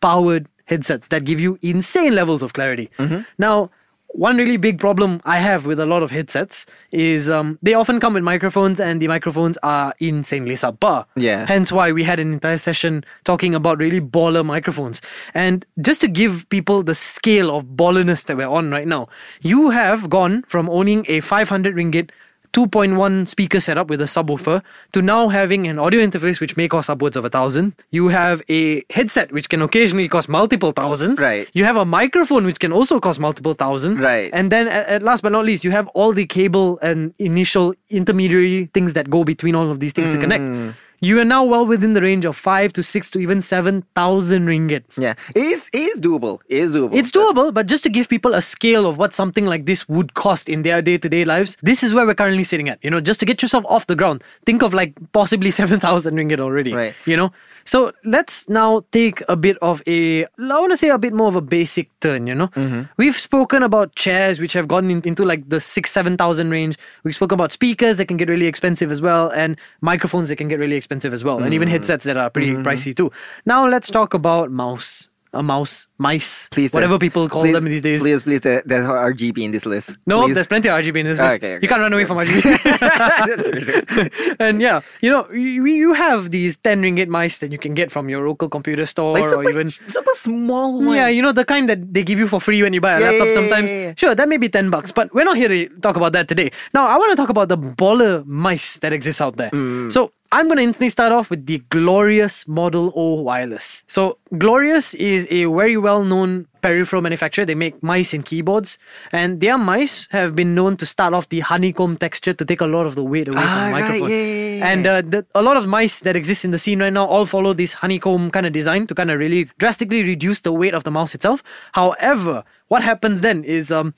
high-powered 0.04 0.48
headsets 0.66 1.08
that 1.08 1.24
give 1.24 1.40
you 1.40 1.58
insane 1.62 2.14
levels 2.14 2.42
of 2.42 2.52
clarity. 2.52 2.90
Now, 3.38 3.70
one 4.08 4.36
really 4.36 4.56
big 4.56 4.78
problem 4.78 5.20
I 5.24 5.38
have 5.38 5.66
with 5.66 5.80
a 5.80 5.86
lot 5.86 6.04
of 6.04 6.10
headsets 6.10 6.66
is 6.92 7.28
um, 7.28 7.58
they 7.62 7.74
often 7.74 7.98
come 7.98 8.14
with 8.14 8.22
microphones 8.22 8.78
and 8.78 9.02
the 9.02 9.08
microphones 9.08 9.58
are 9.64 9.92
insanely 9.98 10.54
subpar. 10.54 11.04
Yeah. 11.16 11.46
Hence 11.46 11.72
why 11.72 11.90
we 11.90 12.04
had 12.04 12.20
an 12.20 12.32
entire 12.32 12.58
session 12.58 13.04
talking 13.24 13.56
about 13.56 13.78
really 13.78 14.00
baller 14.00 14.46
microphones. 14.46 15.00
And 15.34 15.66
just 15.80 16.00
to 16.02 16.08
give 16.08 16.48
people 16.48 16.84
the 16.84 16.94
scale 16.94 17.54
of 17.56 17.64
ballerness 17.76 18.26
that 18.26 18.36
we're 18.36 18.46
on 18.46 18.70
right 18.70 18.86
now, 18.86 19.08
you 19.40 19.70
have 19.70 20.08
gone 20.08 20.44
from 20.46 20.70
owning 20.70 21.04
a 21.08 21.20
500 21.20 21.74
ringgit 21.74 22.10
2.1 22.54 23.28
speaker 23.28 23.60
setup 23.60 23.88
with 23.90 24.00
a 24.00 24.04
subwoofer 24.04 24.62
to 24.92 25.02
now 25.02 25.28
having 25.28 25.66
an 25.66 25.78
audio 25.78 26.00
interface 26.06 26.40
which 26.40 26.56
may 26.56 26.68
cost 26.68 26.88
upwards 26.88 27.16
of 27.16 27.24
a 27.24 27.30
thousand. 27.30 27.74
You 27.90 28.08
have 28.08 28.42
a 28.48 28.82
headset 28.90 29.32
which 29.32 29.48
can 29.48 29.60
occasionally 29.60 30.08
cost 30.08 30.28
multiple 30.28 30.72
thousands. 30.72 31.20
Right. 31.20 31.48
You 31.52 31.64
have 31.64 31.76
a 31.76 31.84
microphone 31.84 32.46
which 32.46 32.60
can 32.60 32.72
also 32.72 33.00
cost 33.00 33.18
multiple 33.20 33.54
thousands. 33.54 33.98
Right. 33.98 34.30
And 34.32 34.52
then 34.52 34.68
at, 34.68 34.86
at 34.86 35.02
last 35.02 35.22
but 35.22 35.32
not 35.32 35.44
least, 35.44 35.64
you 35.64 35.72
have 35.72 35.88
all 35.88 36.12
the 36.12 36.26
cable 36.26 36.78
and 36.80 37.12
initial 37.18 37.74
intermediary 37.90 38.70
things 38.72 38.94
that 38.94 39.10
go 39.10 39.24
between 39.24 39.54
all 39.54 39.70
of 39.70 39.80
these 39.80 39.92
things 39.92 40.10
to 40.10 40.16
Mm. 40.16 40.20
connect. 40.20 40.76
You 41.04 41.20
are 41.20 41.24
now 41.24 41.44
well 41.44 41.66
within 41.66 41.92
the 41.92 42.00
range 42.00 42.24
of 42.24 42.36
five 42.36 42.72
to 42.72 42.82
six 42.82 43.10
to 43.10 43.18
even 43.18 43.40
seven 43.40 43.82
thousand 43.94 44.46
ringgit. 44.46 44.84
Yeah, 44.96 45.14
it 45.34 45.44
is 45.44 45.68
it 45.72 45.78
is 45.78 46.00
doable. 46.00 46.40
It 46.48 46.58
is 46.58 46.74
doable. 46.74 46.96
It's 46.96 47.10
doable, 47.10 47.52
but 47.52 47.66
just 47.66 47.82
to 47.84 47.90
give 47.90 48.08
people 48.08 48.34
a 48.34 48.40
scale 48.40 48.86
of 48.86 48.96
what 48.96 49.12
something 49.12 49.44
like 49.44 49.66
this 49.66 49.88
would 49.88 50.14
cost 50.14 50.48
in 50.48 50.62
their 50.62 50.80
day 50.80 50.96
to 50.98 51.08
day 51.08 51.24
lives, 51.24 51.58
this 51.62 51.82
is 51.82 51.92
where 51.92 52.06
we're 52.06 52.14
currently 52.14 52.44
sitting 52.44 52.68
at. 52.68 52.78
You 52.82 52.90
know, 52.90 53.00
just 53.00 53.20
to 53.20 53.26
get 53.26 53.42
yourself 53.42 53.64
off 53.68 53.86
the 53.86 53.96
ground, 53.96 54.24
think 54.46 54.62
of 54.62 54.72
like 54.72 54.94
possibly 55.12 55.50
7,000 55.62 56.14
ringgit 56.14 56.40
already. 56.40 56.72
Right. 56.72 56.94
You 57.04 57.16
know? 57.16 57.32
So 57.64 57.92
let's 58.04 58.48
now 58.48 58.84
take 58.92 59.22
a 59.28 59.36
bit 59.36 59.56
of 59.62 59.82
a, 59.86 60.24
I 60.24 60.28
want 60.38 60.70
to 60.70 60.76
say 60.76 60.88
a 60.88 60.98
bit 60.98 61.12
more 61.12 61.28
of 61.28 61.36
a 61.36 61.40
basic 61.40 61.88
turn, 62.00 62.26
you 62.26 62.34
know? 62.34 62.48
Mm-hmm. 62.48 62.82
We've 62.96 63.18
spoken 63.18 63.62
about 63.62 63.94
chairs 63.94 64.40
which 64.40 64.52
have 64.52 64.68
gone 64.68 64.90
in- 64.90 65.02
into 65.04 65.24
like 65.24 65.48
the 65.48 65.60
six, 65.60 65.90
7,000 65.90 66.50
range. 66.50 66.76
We've 67.04 67.14
spoken 67.14 67.34
about 67.34 67.52
speakers 67.52 67.96
that 67.96 68.06
can 68.06 68.16
get 68.16 68.28
really 68.28 68.46
expensive 68.46 68.92
as 68.92 69.00
well, 69.00 69.30
and 69.30 69.58
microphones 69.80 70.28
that 70.28 70.36
can 70.36 70.48
get 70.48 70.58
really 70.58 70.76
expensive 70.76 71.12
as 71.12 71.24
well, 71.24 71.42
and 71.42 71.54
even 71.54 71.68
mm. 71.68 71.72
headsets 71.72 72.04
that 72.04 72.16
are 72.16 72.30
pretty 72.30 72.52
mm-hmm. 72.52 72.66
pricey 72.66 72.96
too. 72.96 73.10
Now 73.46 73.66
let's 73.68 73.90
talk 73.90 74.14
about 74.14 74.50
mouse. 74.50 75.08
A 75.34 75.42
mouse, 75.42 75.88
mice, 75.98 76.48
please 76.50 76.72
whatever 76.72 76.96
people 76.98 77.28
call 77.28 77.42
please- 77.42 77.52
them 77.54 77.64
these 77.64 77.82
days. 77.82 78.00
Please, 78.00 78.22
please, 78.22 78.40
there, 78.40 78.62
there's 78.64 78.86
RGB 78.86 79.38
in 79.42 79.50
this 79.50 79.66
list. 79.66 79.98
No, 80.06 80.22
please. 80.22 80.34
there's 80.34 80.46
plenty 80.46 80.68
of 80.68 80.78
RGB 80.80 80.96
in 81.00 81.06
this 81.06 81.18
list. 81.18 81.34
Okay, 81.42 81.54
okay. 81.56 81.58
You 81.62 81.68
can't 81.68 81.80
run 81.80 81.92
away 81.92 82.04
from 82.04 82.18
RGB. 82.18 82.62
That's 83.28 84.36
and 84.40 84.60
yeah, 84.60 84.80
you 85.00 85.10
know, 85.10 85.28
you, 85.32 85.64
you 85.66 85.92
have 85.92 86.30
these 86.30 86.56
10 86.58 86.82
ringgit 86.82 87.08
mice 87.08 87.38
that 87.38 87.50
you 87.52 87.58
can 87.58 87.74
get 87.74 87.90
from 87.90 88.08
your 88.08 88.26
local 88.28 88.48
computer 88.48 88.86
store 88.86 89.12
like 89.12 89.24
or 89.24 89.48
even. 89.48 89.68
super 89.68 90.14
small 90.14 90.80
one. 90.80 90.96
Yeah, 90.96 91.08
you 91.08 91.20
know, 91.22 91.32
the 91.32 91.44
kind 91.44 91.68
that 91.68 91.92
they 91.92 92.02
give 92.02 92.18
you 92.18 92.28
for 92.28 92.40
free 92.40 92.62
when 92.62 92.72
you 92.72 92.80
buy 92.80 92.92
a 92.92 93.00
Yeah, 93.00 93.10
laptop 93.10 93.26
yeah, 93.28 93.34
sometimes. 93.34 93.70
yeah. 93.70 93.94
Sure, 93.96 94.14
that 94.14 94.28
may 94.28 94.36
be 94.36 94.48
10 94.48 94.70
bucks, 94.70 94.92
but 94.92 95.12
we're 95.14 95.24
not 95.24 95.36
here 95.36 95.48
to 95.48 95.68
talk 95.80 95.96
about 95.96 96.12
that 96.12 96.28
today. 96.28 96.50
Now, 96.72 96.86
I 96.86 96.96
want 96.96 97.10
to 97.10 97.16
talk 97.16 97.28
about 97.28 97.48
the 97.48 97.58
baller 97.58 98.24
mice 98.26 98.78
that 98.78 98.92
exist 98.92 99.20
out 99.20 99.36
there. 99.36 99.50
Mm. 99.50 99.90
So, 99.92 100.12
I'm 100.34 100.48
going 100.48 100.56
to 100.56 100.64
instantly 100.64 100.88
start 100.88 101.12
off 101.12 101.30
with 101.30 101.46
the 101.46 101.58
Glorious 101.70 102.48
Model 102.48 102.92
O 102.96 103.14
Wireless. 103.22 103.84
So, 103.86 104.18
Glorious 104.36 104.92
is 104.94 105.28
a 105.30 105.44
very 105.44 105.76
well 105.76 106.02
known 106.02 106.48
peripheral 106.60 107.02
manufacturer. 107.02 107.44
They 107.44 107.54
make 107.54 107.80
mice 107.84 108.12
and 108.12 108.24
keyboards, 108.24 108.76
and 109.12 109.40
their 109.40 109.56
mice 109.56 110.08
have 110.10 110.34
been 110.34 110.52
known 110.52 110.76
to 110.78 110.86
start 110.86 111.14
off 111.14 111.28
the 111.28 111.38
honeycomb 111.38 111.96
texture 111.98 112.32
to 112.34 112.44
take 112.44 112.60
a 112.60 112.66
lot 112.66 112.84
of 112.84 112.96
the 112.96 113.04
weight 113.04 113.28
away 113.28 113.44
Ah, 113.44 113.46
from 113.46 113.66
the 113.66 113.72
right, 113.72 113.82
microphone. 113.82 114.10
yeah, 114.10 114.16
yeah, 114.16 114.56
yeah. 114.56 114.72
And 114.72 114.86
uh, 114.88 115.02
the, 115.02 115.26
a 115.36 115.42
lot 115.42 115.56
of 115.56 115.68
mice 115.68 116.00
that 116.00 116.16
exist 116.16 116.44
in 116.44 116.50
the 116.50 116.58
scene 116.58 116.80
right 116.80 116.92
now 116.92 117.04
all 117.06 117.26
follow 117.26 117.52
this 117.52 117.72
honeycomb 117.72 118.32
kind 118.32 118.44
of 118.44 118.52
design 118.52 118.88
to 118.88 118.94
kind 118.94 119.12
of 119.12 119.20
really 119.20 119.44
drastically 119.58 120.02
reduce 120.02 120.40
the 120.40 120.50
weight 120.52 120.74
of 120.74 120.82
the 120.82 120.90
mouse 120.90 121.14
itself. 121.14 121.44
However, 121.72 122.42
what 122.68 122.82
happens 122.82 123.20
then 123.20 123.44
is 123.44 123.70
um, 123.70 123.94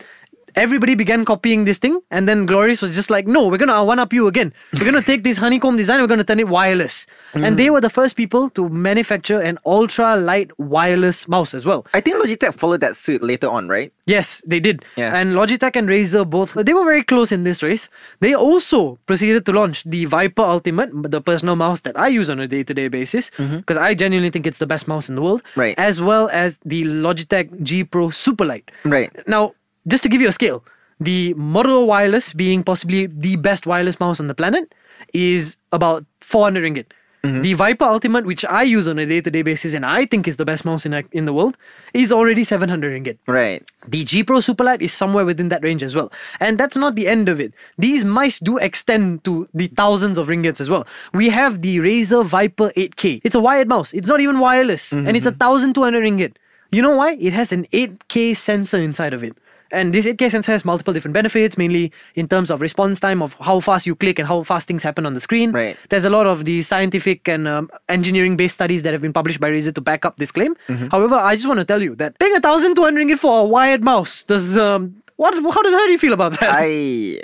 everybody 0.56 0.94
began 0.94 1.24
copying 1.24 1.64
this 1.64 1.78
thing, 1.78 2.00
and 2.10 2.28
then 2.28 2.46
Glorious 2.46 2.82
was 2.82 2.94
just 2.94 3.10
like, 3.10 3.26
no, 3.26 3.46
we're 3.46 3.58
gonna 3.58 3.84
one 3.84 3.98
up 3.98 4.12
you 4.12 4.26
again. 4.26 4.52
We're 4.74 4.84
gonna 4.86 5.02
take 5.02 5.22
this 5.22 5.36
honeycomb 5.36 5.76
design, 5.76 6.00
we're 6.00 6.06
gonna 6.06 6.24
turn 6.24 6.40
it 6.40 6.48
wireless. 6.48 7.06
And 7.34 7.58
they 7.58 7.68
were 7.68 7.82
the 7.82 7.90
first 7.90 8.16
people 8.16 8.48
to 8.50 8.66
manufacture 8.70 9.38
an 9.40 9.58
ultra 9.66 10.16
light 10.16 10.50
wireless 10.58 11.28
mouse 11.28 11.52
as 11.52 11.66
well. 11.66 11.86
I 11.92 12.00
think 12.00 12.16
Logitech 12.16 12.54
followed 12.54 12.80
that 12.80 12.96
suit 12.96 13.22
later 13.22 13.48
on, 13.50 13.68
right? 13.68 13.92
Yes, 14.06 14.42
they 14.46 14.58
did. 14.58 14.86
Yeah. 14.96 15.14
And 15.14 15.34
Logitech 15.34 15.76
and 15.76 15.86
Razer 15.86 16.28
both, 16.28 16.54
they 16.54 16.72
were 16.72 16.84
very 16.84 17.04
close 17.04 17.32
in 17.32 17.44
this 17.44 17.62
race. 17.62 17.90
They 18.20 18.32
also 18.34 18.98
proceeded 19.04 19.44
to 19.46 19.52
launch 19.52 19.84
the 19.84 20.06
Viper 20.06 20.40
Ultimate, 20.42 20.88
the 21.10 21.20
personal 21.20 21.56
mouse 21.56 21.80
that 21.80 21.98
I 21.98 22.08
use 22.08 22.30
on 22.30 22.40
a 22.40 22.48
day 22.48 22.62
to 22.62 22.72
day 22.72 22.88
basis, 22.88 23.30
because 23.36 23.76
I 23.76 23.92
genuinely 23.94 24.30
think 24.30 24.46
it's 24.46 24.58
the 24.60 24.66
best 24.66 24.88
mouse 24.88 25.10
in 25.10 25.14
the 25.16 25.20
world, 25.22 25.42
Mm-hmm. 25.42 25.60
Right. 25.60 25.74
as 25.78 26.00
well 26.00 26.30
as 26.32 26.58
the 26.64 26.84
Logitech 26.84 27.62
G 27.62 27.84
Pro 27.84 28.08
Superlight. 28.08 28.64
Right. 28.84 29.12
Now, 29.28 29.52
just 29.86 30.02
to 30.02 30.08
give 30.08 30.20
you 30.20 30.28
a 30.28 30.32
scale, 30.32 30.64
the 31.00 31.34
Model 31.34 31.78
O 31.78 31.84
Wireless, 31.84 32.32
being 32.32 32.62
possibly 32.62 33.06
the 33.06 33.36
best 33.36 33.66
wireless 33.66 34.00
mouse 34.00 34.20
on 34.20 34.26
the 34.26 34.34
planet, 34.34 34.74
is 35.12 35.56
about 35.72 36.04
400 36.20 36.62
ringgit. 36.64 36.86
Mm-hmm. 37.26 37.42
The 37.42 37.54
Viper 37.54 37.84
Ultimate, 37.84 38.24
which 38.24 38.44
I 38.44 38.62
use 38.62 38.86
on 38.86 38.98
a 38.98 39.06
day 39.06 39.20
to 39.20 39.30
day 39.30 39.42
basis 39.42 39.74
and 39.74 39.84
I 39.84 40.06
think 40.06 40.28
is 40.28 40.36
the 40.36 40.44
best 40.44 40.64
mouse 40.64 40.86
in, 40.86 40.94
in 41.12 41.24
the 41.24 41.32
world, 41.32 41.56
is 41.92 42.12
already 42.12 42.44
700 42.44 42.92
ringgit. 42.92 43.18
Right. 43.26 43.68
The 43.88 44.04
G 44.04 44.22
Pro 44.22 44.38
Superlight 44.38 44.80
is 44.80 44.92
somewhere 44.92 45.24
within 45.24 45.48
that 45.48 45.62
range 45.62 45.82
as 45.82 45.94
well. 45.94 46.12
And 46.38 46.58
that's 46.58 46.76
not 46.76 46.94
the 46.94 47.08
end 47.08 47.28
of 47.28 47.40
it. 47.40 47.52
These 47.78 48.04
mice 48.04 48.38
do 48.38 48.58
extend 48.58 49.24
to 49.24 49.48
the 49.54 49.66
thousands 49.68 50.18
of 50.18 50.28
ringgits 50.28 50.60
as 50.60 50.70
well. 50.70 50.86
We 51.14 51.28
have 51.30 51.62
the 51.62 51.78
Razer 51.78 52.24
Viper 52.24 52.70
8K. 52.76 53.22
It's 53.24 53.34
a 53.34 53.40
wired 53.40 53.68
mouse. 53.68 53.92
It's 53.92 54.06
not 54.06 54.20
even 54.20 54.38
wireless. 54.38 54.92
And 54.92 55.16
it's 55.16 55.26
a 55.26 55.32
1200 55.32 56.02
ringgit. 56.04 56.36
You 56.70 56.82
know 56.82 56.96
why? 56.96 57.14
It 57.14 57.32
has 57.32 57.52
an 57.52 57.66
8K 57.72 58.36
sensor 58.36 58.78
inside 58.78 59.14
of 59.14 59.24
it. 59.24 59.36
And 59.70 59.92
this 59.92 60.06
8K 60.06 60.30
sensor 60.30 60.52
has 60.52 60.64
multiple 60.64 60.94
different 60.94 61.14
benefits, 61.14 61.58
mainly 61.58 61.92
in 62.14 62.28
terms 62.28 62.50
of 62.50 62.60
response 62.60 63.00
time 63.00 63.22
of 63.22 63.34
how 63.40 63.60
fast 63.60 63.86
you 63.86 63.94
click 63.94 64.18
and 64.18 64.28
how 64.28 64.42
fast 64.42 64.68
things 64.68 64.82
happen 64.82 65.06
on 65.06 65.14
the 65.14 65.20
screen. 65.20 65.52
Right. 65.52 65.76
There's 65.90 66.04
a 66.04 66.10
lot 66.10 66.26
of 66.26 66.44
the 66.44 66.62
scientific 66.62 67.28
and 67.28 67.48
um, 67.48 67.70
engineering 67.88 68.36
based 68.36 68.54
studies 68.54 68.82
that 68.82 68.92
have 68.92 69.02
been 69.02 69.12
published 69.12 69.40
by 69.40 69.50
Razer 69.50 69.74
to 69.74 69.80
back 69.80 70.04
up 70.04 70.16
this 70.18 70.30
claim. 70.30 70.54
However, 70.90 71.14
I 71.14 71.34
just 71.34 71.48
want 71.48 71.58
to 71.58 71.64
tell 71.64 71.82
you 71.82 71.94
that 71.96 72.18
paying 72.18 72.36
a 72.36 72.40
thousand 72.40 72.74
two 72.74 72.82
hundred 72.82 73.06
ringgit 73.06 73.18
for 73.18 73.40
a 73.40 73.44
wired 73.44 73.82
mouse 73.82 74.22
does 74.24 74.56
um 74.56 75.02
what 75.16 75.34
how 75.34 75.62
does 75.62 75.72
how 75.72 75.86
do 75.86 75.92
you 75.92 75.98
feel 75.98 76.12
about 76.12 76.38
that? 76.40 76.50
I 76.52 77.20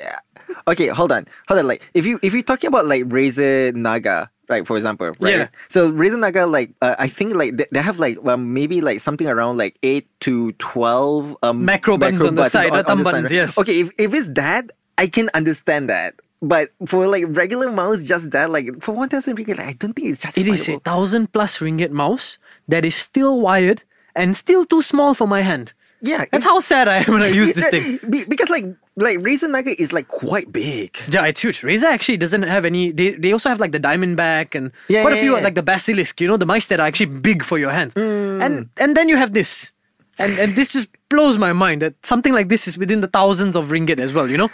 okay, 0.68 0.88
hold 0.88 1.12
on, 1.12 1.26
hold 1.48 1.60
on. 1.60 1.66
Like 1.66 1.88
if 1.94 2.06
you 2.06 2.18
if 2.22 2.32
you're 2.34 2.42
talking 2.42 2.68
about 2.68 2.86
like 2.86 3.04
Razer 3.04 3.74
Naga, 3.74 4.30
right? 4.52 4.66
For 4.68 4.76
example, 4.76 5.08
right? 5.18 5.48
Yeah. 5.48 5.48
So 5.68 5.90
Razer 5.90 6.18
Naga, 6.20 6.44
like 6.46 6.70
uh, 6.84 6.94
I 6.98 7.08
think 7.08 7.34
like 7.34 7.56
they, 7.56 7.66
they 7.72 7.80
have 7.80 7.98
like 7.98 8.20
well, 8.22 8.36
maybe 8.36 8.80
like 8.84 9.00
something 9.00 9.26
around 9.26 9.56
like 9.56 9.76
eight 9.82 10.06
to 10.28 10.52
twelve 10.60 11.36
um 11.42 11.64
Macro 11.64 11.96
buttons 11.96 12.24
on 12.24 12.34
the 12.36 12.48
side, 12.48 12.70
uh, 12.70 12.82
thumb 12.84 13.02
buttons, 13.02 13.24
right? 13.32 13.32
yes. 13.32 13.56
Okay, 13.58 13.80
if 13.80 13.90
if 13.98 14.12
it's 14.14 14.28
that, 14.36 14.70
I 14.98 15.06
can 15.08 15.30
understand 15.34 15.88
that. 15.88 16.14
But 16.42 16.70
for 16.86 17.06
like 17.06 17.24
regular 17.28 17.70
mouse, 17.70 18.02
just 18.02 18.30
that, 18.32 18.50
like 18.50 18.82
for 18.82 18.92
one 18.92 19.08
thousand 19.08 19.38
ringgit, 19.38 19.58
like, 19.58 19.68
I 19.68 19.72
don't 19.74 19.94
think 19.94 20.08
it's 20.08 20.20
just. 20.20 20.34
justifiable. 20.34 20.60
is 20.60 20.68
a 20.68 20.80
thousand 20.80 21.32
plus 21.32 21.58
ringgit 21.58 21.90
mouse 21.94 22.36
that 22.68 22.84
is 22.84 22.94
still 22.94 23.40
wired 23.40 23.82
and 24.14 24.36
still 24.36 24.66
too 24.66 24.82
small 24.82 25.14
for 25.14 25.26
my 25.26 25.40
hand. 25.40 25.72
yeah, 26.02 26.24
That's 26.32 26.44
it- 26.44 26.48
how 26.50 26.58
sad 26.58 26.88
I 26.88 26.96
am 27.06 27.14
when 27.14 27.22
I 27.22 27.28
use 27.30 27.52
this 27.58 27.70
thing. 27.70 28.00
Because 28.28 28.50
like 28.50 28.66
like 28.96 29.18
Razer 29.18 29.50
Naga 29.50 29.80
is 29.80 29.92
like 29.92 30.08
quite 30.08 30.52
big. 30.52 30.96
Yeah, 31.08 31.26
it's 31.26 31.40
huge. 31.40 31.62
Razer 31.62 31.84
actually 31.84 32.18
doesn't 32.18 32.42
have 32.42 32.64
any. 32.64 32.92
They, 32.92 33.10
they 33.12 33.32
also 33.32 33.48
have 33.48 33.60
like 33.60 33.72
the 33.72 33.80
Diamondback 33.80 34.54
and 34.54 34.70
Yeah, 34.88 35.02
quite 35.02 35.14
a 35.14 35.16
yeah, 35.16 35.22
few 35.22 35.36
yeah. 35.36 35.42
like 35.42 35.54
the 35.54 35.62
Basilisk. 35.62 36.20
You 36.20 36.28
know, 36.28 36.36
the 36.36 36.46
mice 36.46 36.66
that 36.68 36.80
are 36.80 36.86
actually 36.86 37.06
big 37.06 37.44
for 37.44 37.58
your 37.58 37.70
hands. 37.70 37.94
Mm. 37.94 38.44
And 38.44 38.68
and 38.76 38.96
then 38.96 39.08
you 39.08 39.16
have 39.16 39.32
this, 39.32 39.72
and 40.18 40.38
and 40.38 40.54
this 40.54 40.72
just 40.72 40.88
blows 41.08 41.38
my 41.38 41.52
mind 41.52 41.82
that 41.82 41.94
something 42.04 42.32
like 42.32 42.48
this 42.48 42.68
is 42.68 42.76
within 42.76 43.00
the 43.00 43.08
thousands 43.08 43.56
of 43.56 43.68
ringgit 43.68 43.98
as 43.98 44.12
well. 44.12 44.28
You 44.30 44.36
know. 44.36 44.50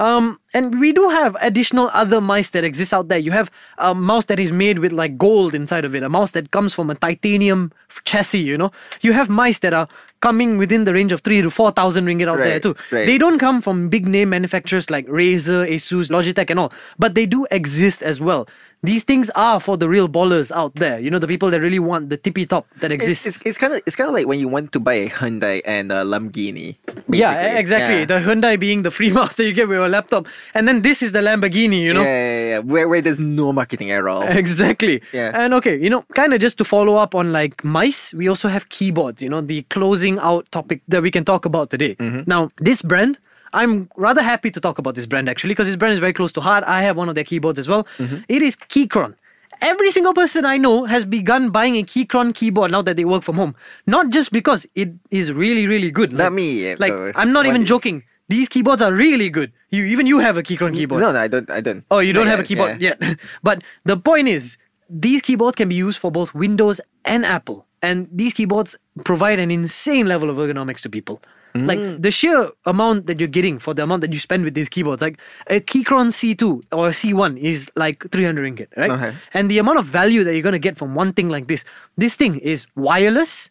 Um, 0.00 0.40
and 0.54 0.80
we 0.80 0.92
do 0.92 1.10
have 1.10 1.36
additional 1.42 1.90
other 1.92 2.22
mice 2.22 2.50
that 2.50 2.64
exist 2.64 2.94
out 2.94 3.08
there. 3.08 3.18
You 3.18 3.32
have 3.32 3.50
a 3.76 3.94
mouse 3.94 4.24
that 4.26 4.40
is 4.40 4.50
made 4.50 4.78
with 4.78 4.92
like 4.92 5.18
gold 5.18 5.54
inside 5.54 5.84
of 5.84 5.94
it, 5.94 6.02
a 6.02 6.08
mouse 6.08 6.30
that 6.30 6.52
comes 6.52 6.72
from 6.72 6.88
a 6.88 6.94
titanium 6.94 7.70
chassis, 8.06 8.40
you 8.40 8.56
know. 8.56 8.72
You 9.02 9.12
have 9.12 9.28
mice 9.28 9.58
that 9.58 9.74
are 9.74 9.86
coming 10.20 10.58
within 10.58 10.84
the 10.84 10.92
range 10.94 11.12
of 11.12 11.20
three 11.20 11.42
to 11.42 11.50
four 11.50 11.70
thousand 11.70 12.04
ringgit 12.06 12.28
out 12.28 12.38
there 12.38 12.60
too. 12.60 12.74
right. 12.90 13.06
They 13.06 13.18
don't 13.18 13.38
come 13.38 13.60
from 13.62 13.88
big 13.88 14.06
name 14.06 14.30
manufacturers 14.30 14.90
like 14.90 15.06
Razer, 15.06 15.68
Asus, 15.68 16.10
Logitech, 16.10 16.50
and 16.50 16.58
all, 16.60 16.72
but 16.98 17.14
they 17.14 17.26
do 17.26 17.46
exist 17.50 18.02
as 18.02 18.20
well. 18.20 18.48
These 18.82 19.04
things 19.04 19.28
are 19.36 19.60
for 19.60 19.76
the 19.76 19.90
real 19.90 20.08
ballers 20.08 20.50
out 20.52 20.74
there. 20.76 20.98
You 20.98 21.10
know, 21.10 21.18
the 21.18 21.28
people 21.28 21.50
that 21.50 21.60
really 21.60 21.78
want 21.78 22.08
the 22.08 22.16
tippy 22.16 22.46
top 22.46 22.66
that 22.80 22.90
It's 22.90 23.04
exists. 23.04 23.26
it's, 23.26 23.46
it's 23.46 23.58
kind 23.58 23.74
of 23.74 23.82
it's 23.84 23.94
kind 23.94 24.08
of 24.08 24.14
like 24.14 24.26
when 24.26 24.40
you 24.40 24.48
want 24.48 24.72
to 24.72 24.80
buy 24.80 24.94
a 24.94 25.08
Hyundai 25.10 25.60
and 25.66 25.92
a 25.92 25.96
Lamborghini. 26.02 26.76
Yeah, 27.08 27.58
exactly. 27.58 28.00
Yeah. 28.00 28.04
The 28.06 28.20
Hyundai 28.20 28.58
being 28.58 28.82
the 28.82 28.90
free 28.90 29.10
mouse 29.18 29.34
that 29.36 29.44
you 29.44 29.52
get 29.52 29.68
with 29.68 29.78
your 29.78 29.88
laptop, 29.88 30.26
and 30.54 30.66
then 30.66 30.82
this 30.82 31.02
is 31.02 31.12
the 31.12 31.20
Lamborghini. 31.20 31.80
You 31.80 31.94
know. 31.94 32.02
yeah, 32.02 32.36
yeah, 32.36 32.48
yeah, 32.48 32.58
where 32.58 32.88
where 32.88 33.00
there's 33.00 33.20
no 33.20 33.52
marketing 33.52 33.90
at 33.90 34.06
all. 34.06 34.22
Exactly. 34.40 35.02
Yeah. 35.12 35.32
And 35.34 35.54
okay, 35.54 35.78
you 35.78 35.90
know, 35.90 36.02
kind 36.14 36.32
of 36.32 36.40
just 36.40 36.56
to 36.58 36.64
follow 36.64 36.96
up 36.96 37.14
on 37.14 37.32
like 37.32 37.62
mice, 37.62 38.14
we 38.14 38.28
also 38.28 38.48
have 38.48 38.68
keyboards, 38.70 39.22
you 39.22 39.28
know, 39.28 39.40
the 39.40 39.62
closing 39.64 40.18
out 40.18 40.50
topic 40.50 40.80
that 40.88 41.02
we 41.02 41.10
can 41.10 41.24
talk 41.24 41.44
about 41.44 41.70
today. 41.70 41.94
Mm-hmm. 41.96 42.22
Now, 42.26 42.48
this 42.58 42.80
brand, 42.82 43.18
I'm 43.52 43.90
rather 43.96 44.22
happy 44.22 44.50
to 44.50 44.60
talk 44.60 44.78
about 44.78 44.94
this 44.94 45.06
brand 45.06 45.28
actually 45.28 45.50
because 45.50 45.66
this 45.66 45.76
brand 45.76 45.94
is 45.94 46.00
very 46.00 46.12
close 46.12 46.32
to 46.32 46.40
heart. 46.40 46.64
I 46.66 46.82
have 46.82 46.96
one 46.96 47.08
of 47.08 47.14
their 47.14 47.24
keyboards 47.24 47.58
as 47.58 47.68
well. 47.68 47.86
Mm-hmm. 47.98 48.18
It 48.28 48.42
is 48.42 48.56
Keychron. 48.56 49.14
Every 49.60 49.90
single 49.90 50.14
person 50.14 50.44
I 50.44 50.56
know 50.56 50.84
has 50.84 51.04
begun 51.04 51.50
buying 51.50 51.76
a 51.76 51.82
Keychron 51.82 52.34
keyboard 52.34 52.70
now 52.70 52.82
that 52.82 52.96
they 52.96 53.04
work 53.04 53.22
from 53.22 53.36
home. 53.36 53.54
Not 53.86 54.08
just 54.10 54.32
because 54.32 54.66
it 54.74 54.90
is 55.10 55.32
really, 55.32 55.66
really 55.66 55.90
good. 55.90 56.12
Not 56.12 56.24
Like- 56.24 56.32
me, 56.32 56.66
eh, 56.66 56.76
Like, 56.78 56.92
though. 56.92 57.12
I'm 57.14 57.32
not 57.32 57.40
What 57.40 57.48
even 57.48 57.62
is- 57.62 57.68
joking. 57.68 58.02
These 58.28 58.48
keyboards 58.48 58.80
are 58.80 58.92
really 58.92 59.28
good. 59.28 59.50
You 59.70 59.84
even 59.84 60.06
you 60.06 60.18
have 60.20 60.36
a 60.38 60.42
Keychron 60.42 60.72
keyboard. 60.72 61.00
No, 61.00 61.10
no, 61.12 61.18
I 61.18 61.26
don't. 61.26 61.50
I 61.50 61.60
don't. 61.60 61.84
Oh, 61.90 61.98
you 61.98 62.12
don't 62.12 62.26
Not 62.26 62.30
have 62.30 62.40
a 62.40 62.44
keyboard 62.44 62.80
yeah. 62.80 62.94
yet. 63.00 63.18
but 63.42 63.62
the 63.84 63.96
point 63.96 64.28
is, 64.28 64.56
these 64.88 65.20
keyboards 65.20 65.56
can 65.56 65.68
be 65.68 65.74
used 65.74 65.98
for 65.98 66.10
both 66.12 66.32
Windows 66.34 66.80
and 67.04 67.26
Apple. 67.26 67.66
And 67.82 68.06
these 68.12 68.32
keyboards 68.34 68.76
provide 69.04 69.38
an 69.40 69.50
insane 69.50 70.06
level 70.06 70.30
of 70.30 70.36
ergonomics 70.36 70.80
to 70.82 70.88
people. 70.88 71.20
Mm. 71.54 71.66
Like 71.66 72.02
the 72.02 72.10
sheer 72.10 72.50
amount 72.66 73.06
that 73.06 73.18
you're 73.18 73.28
getting 73.28 73.58
for 73.58 73.74
the 73.74 73.82
amount 73.82 74.02
that 74.02 74.12
you 74.12 74.20
spend 74.20 74.44
with 74.44 74.54
these 74.54 74.68
keyboards, 74.68 75.02
like 75.02 75.18
a 75.48 75.60
Keychron 75.60 76.08
C2 76.08 76.62
or 76.72 76.90
C1 76.90 77.38
is 77.38 77.70
like 77.76 78.08
300 78.10 78.44
ringgit, 78.44 78.68
right? 78.76 78.90
Okay. 78.90 79.16
And 79.34 79.50
the 79.50 79.58
amount 79.58 79.78
of 79.78 79.84
value 79.84 80.22
that 80.24 80.32
you're 80.32 80.42
going 80.42 80.52
to 80.52 80.58
get 80.58 80.78
from 80.78 80.94
one 80.94 81.12
thing 81.12 81.28
like 81.28 81.48
this, 81.48 81.64
this 81.96 82.16
thing 82.16 82.38
is 82.38 82.66
wireless, 82.76 83.50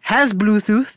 has 0.00 0.32
Bluetooth, 0.32 0.88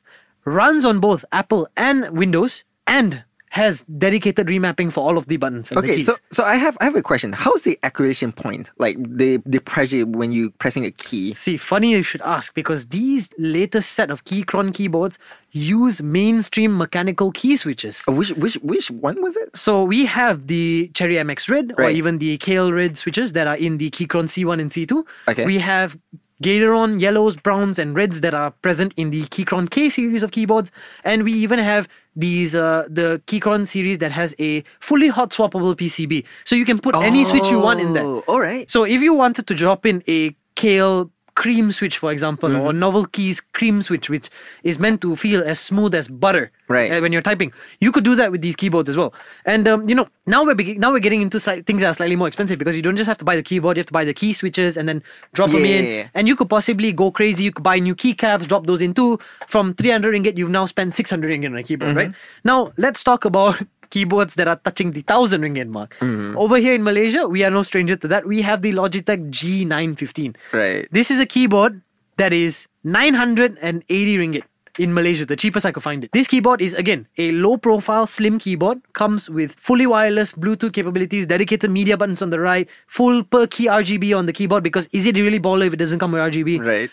runs 0.45 0.85
on 0.85 0.99
both 0.99 1.25
Apple 1.31 1.67
and 1.77 2.09
Windows, 2.11 2.63
and 2.87 3.23
has 3.53 3.83
dedicated 3.99 4.47
remapping 4.47 4.91
for 4.91 5.01
all 5.01 5.15
of 5.15 5.27
the 5.27 5.37
buttons. 5.37 5.69
The 5.69 5.77
Okay, 5.77 5.97
keys. 5.97 6.07
so 6.07 6.15
so 6.31 6.43
I 6.43 6.55
have 6.55 6.75
I 6.81 6.85
have 6.85 6.95
a 6.95 7.03
question. 7.03 7.33
How's 7.33 7.63
the 7.65 7.77
actuation 7.83 8.31
point? 8.31 8.71
Like 8.79 8.97
the 8.97 9.37
the 9.45 9.59
pressure 9.59 10.07
when 10.07 10.31
you 10.31 10.49
pressing 10.57 10.85
a 10.85 10.91
key? 10.91 11.35
See, 11.35 11.57
funny 11.57 11.91
you 11.91 12.01
should 12.01 12.21
ask 12.23 12.55
because 12.55 12.87
these 12.87 13.29
latest 13.37 13.91
set 13.91 14.09
of 14.09 14.25
Keychron 14.25 14.73
keyboards 14.73 15.19
use 15.51 16.01
mainstream 16.01 16.75
mechanical 16.75 17.31
key 17.31 17.55
switches. 17.55 18.03
Uh, 18.07 18.13
Which 18.13 18.31
which 18.31 18.55
which 18.63 18.89
one 18.89 19.21
was 19.21 19.37
it? 19.37 19.55
So 19.55 19.83
we 19.83 20.03
have 20.07 20.47
the 20.47 20.89
Cherry 20.95 21.15
MX 21.17 21.49
Red 21.51 21.73
or 21.77 21.91
even 21.91 22.17
the 22.17 22.39
KL 22.39 22.73
Red 22.73 22.97
switches 22.97 23.33
that 23.33 23.45
are 23.45 23.57
in 23.57 23.77
the 23.77 23.91
Keychron 23.91 24.25
C1 24.33 24.59
and 24.61 24.71
C2. 24.71 25.03
Okay. 25.27 25.45
We 25.45 25.59
have 25.59 25.95
Gateron 26.43 26.99
yellows, 26.99 27.35
browns, 27.35 27.79
and 27.79 27.95
reds 27.95 28.21
that 28.21 28.33
are 28.33 28.51
present 28.51 28.93
in 28.97 29.09
the 29.09 29.23
Keychron 29.25 29.69
K 29.69 29.89
series 29.89 30.23
of 30.23 30.31
keyboards, 30.31 30.71
and 31.03 31.23
we 31.23 31.33
even 31.33 31.59
have 31.59 31.87
these 32.15 32.55
uh, 32.55 32.85
the 32.89 33.21
Keychron 33.27 33.67
series 33.67 33.97
that 33.99 34.11
has 34.11 34.35
a 34.39 34.63
fully 34.79 35.07
hot 35.07 35.31
swappable 35.31 35.75
PCB, 35.75 36.23
so 36.43 36.55
you 36.55 36.65
can 36.65 36.79
put 36.79 36.95
any 36.97 37.23
switch 37.23 37.49
you 37.49 37.59
want 37.59 37.79
in 37.79 37.93
there. 37.93 38.03
Oh, 38.03 38.23
All 38.27 38.41
right. 38.41 38.69
So 38.69 38.83
if 38.83 39.01
you 39.01 39.13
wanted 39.13 39.47
to 39.47 39.55
drop 39.55 39.85
in 39.85 40.03
a 40.07 40.35
Kailh 40.55 41.09
cream 41.35 41.71
switch, 41.71 41.97
for 41.97 42.11
example, 42.11 42.49
Mm-hmm. 42.49 42.61
or 42.67 42.73
novel 42.73 43.05
keys 43.05 43.41
cream 43.41 43.81
switch, 43.81 44.09
which 44.09 44.29
is 44.63 44.77
meant 44.79 45.01
to 45.01 45.15
feel 45.15 45.41
as 45.43 45.59
smooth 45.59 45.95
as 45.95 46.07
butter, 46.07 46.51
Right. 46.67 46.91
uh, 46.91 47.01
when 47.01 47.11
you're 47.11 47.21
typing, 47.21 47.51
you 47.79 47.91
could 47.91 48.03
do 48.03 48.15
that 48.15 48.31
with 48.31 48.41
these 48.41 48.55
keyboards 48.55 48.87
as 48.89 48.95
well. 48.97 49.13
And 49.45 49.67
um, 49.67 49.89
you 49.89 49.95
know, 49.95 50.07
now 50.27 50.43
we're 50.45 50.55
begin- 50.55 50.79
now 50.79 50.91
we're 50.91 50.99
getting 50.99 51.21
into 51.21 51.39
slight- 51.39 51.65
things 51.65 51.81
that 51.81 51.87
are 51.89 51.93
slightly 51.93 52.15
more 52.15 52.27
expensive 52.27 52.59
because 52.59 52.75
you 52.75 52.81
don't 52.81 52.95
just 52.97 53.07
have 53.07 53.17
to 53.17 53.25
buy 53.25 53.35
the 53.35 53.43
keyboard, 53.43 53.77
you 53.77 53.81
have 53.81 53.87
to 53.87 53.93
buy 53.93 54.05
the 54.05 54.13
key 54.13 54.33
switches 54.33 54.77
and 54.77 54.87
then 54.87 55.01
drop 55.33 55.49
them 55.51 55.65
in. 55.65 55.85
Yeah. 55.85 56.07
And 56.13 56.27
you 56.27 56.35
could 56.35 56.49
possibly 56.49 56.91
go 56.93 57.11
crazy. 57.11 57.43
You 57.43 57.51
could 57.51 57.63
buy 57.63 57.79
new 57.79 57.95
keycaps, 57.95 58.47
drop 58.47 58.65
those 58.67 58.81
in 58.81 58.93
too. 58.93 59.19
From 59.47 59.73
300 59.73 60.13
ringgit, 60.13 60.37
you've 60.37 60.49
now 60.51 60.65
spent 60.65 60.93
600 60.93 61.29
ringgit 61.31 61.47
on 61.47 61.57
a 61.57 61.63
keyboard, 61.63 61.95
right? 61.95 62.11
Now 62.43 62.73
let's 62.77 63.03
talk 63.03 63.25
about 63.25 63.61
keyboards 63.93 64.35
that 64.35 64.47
are 64.47 64.59
touching 64.67 64.91
the 64.91 65.01
1000 65.01 65.41
ringgit 65.41 65.69
mark. 65.79 65.95
Mm-hmm. 65.99 66.37
Over 66.37 66.57
here 66.57 66.73
in 66.73 66.83
Malaysia, 66.83 67.27
we 67.27 67.43
are 67.43 67.51
no 67.51 67.63
stranger 67.63 67.95
to 67.95 68.07
that. 68.13 68.25
We 68.25 68.41
have 68.41 68.61
the 68.61 68.71
Logitech 68.71 69.29
G915. 69.41 70.35
Right. 70.51 70.87
This 70.91 71.11
is 71.11 71.19
a 71.19 71.27
keyboard 71.35 71.81
that 72.17 72.33
is 72.33 72.67
980 72.83 74.17
ringgit 74.17 74.43
in 74.79 74.93
Malaysia, 74.93 75.25
the 75.25 75.35
cheapest 75.35 75.65
I 75.65 75.71
could 75.71 75.83
find 75.83 76.03
it. 76.03 76.11
This 76.13 76.27
keyboard 76.27 76.61
is 76.61 76.73
again 76.73 77.05
a 77.17 77.31
low 77.31 77.57
profile 77.57 78.07
slim 78.07 78.39
keyboard, 78.39 78.81
comes 78.93 79.29
with 79.29 79.51
fully 79.53 79.85
wireless 79.85 80.31
Bluetooth 80.33 80.73
capabilities, 80.73 81.27
dedicated 81.27 81.69
media 81.69 81.95
buttons 81.95 82.21
on 82.21 82.31
the 82.31 82.39
right, 82.39 82.67
full 82.87 83.23
per 83.23 83.45
key 83.47 83.67
RGB 83.67 84.17
on 84.17 84.25
the 84.25 84.33
keyboard 84.33 84.63
because 84.63 84.89
is 84.91 85.05
it 85.05 85.15
really 85.17 85.39
baller 85.39 85.67
if 85.67 85.73
it 85.73 85.77
doesn't 85.77 85.99
come 85.99 86.11
with 86.13 86.21
RGB? 86.21 86.65
Right. 86.65 86.89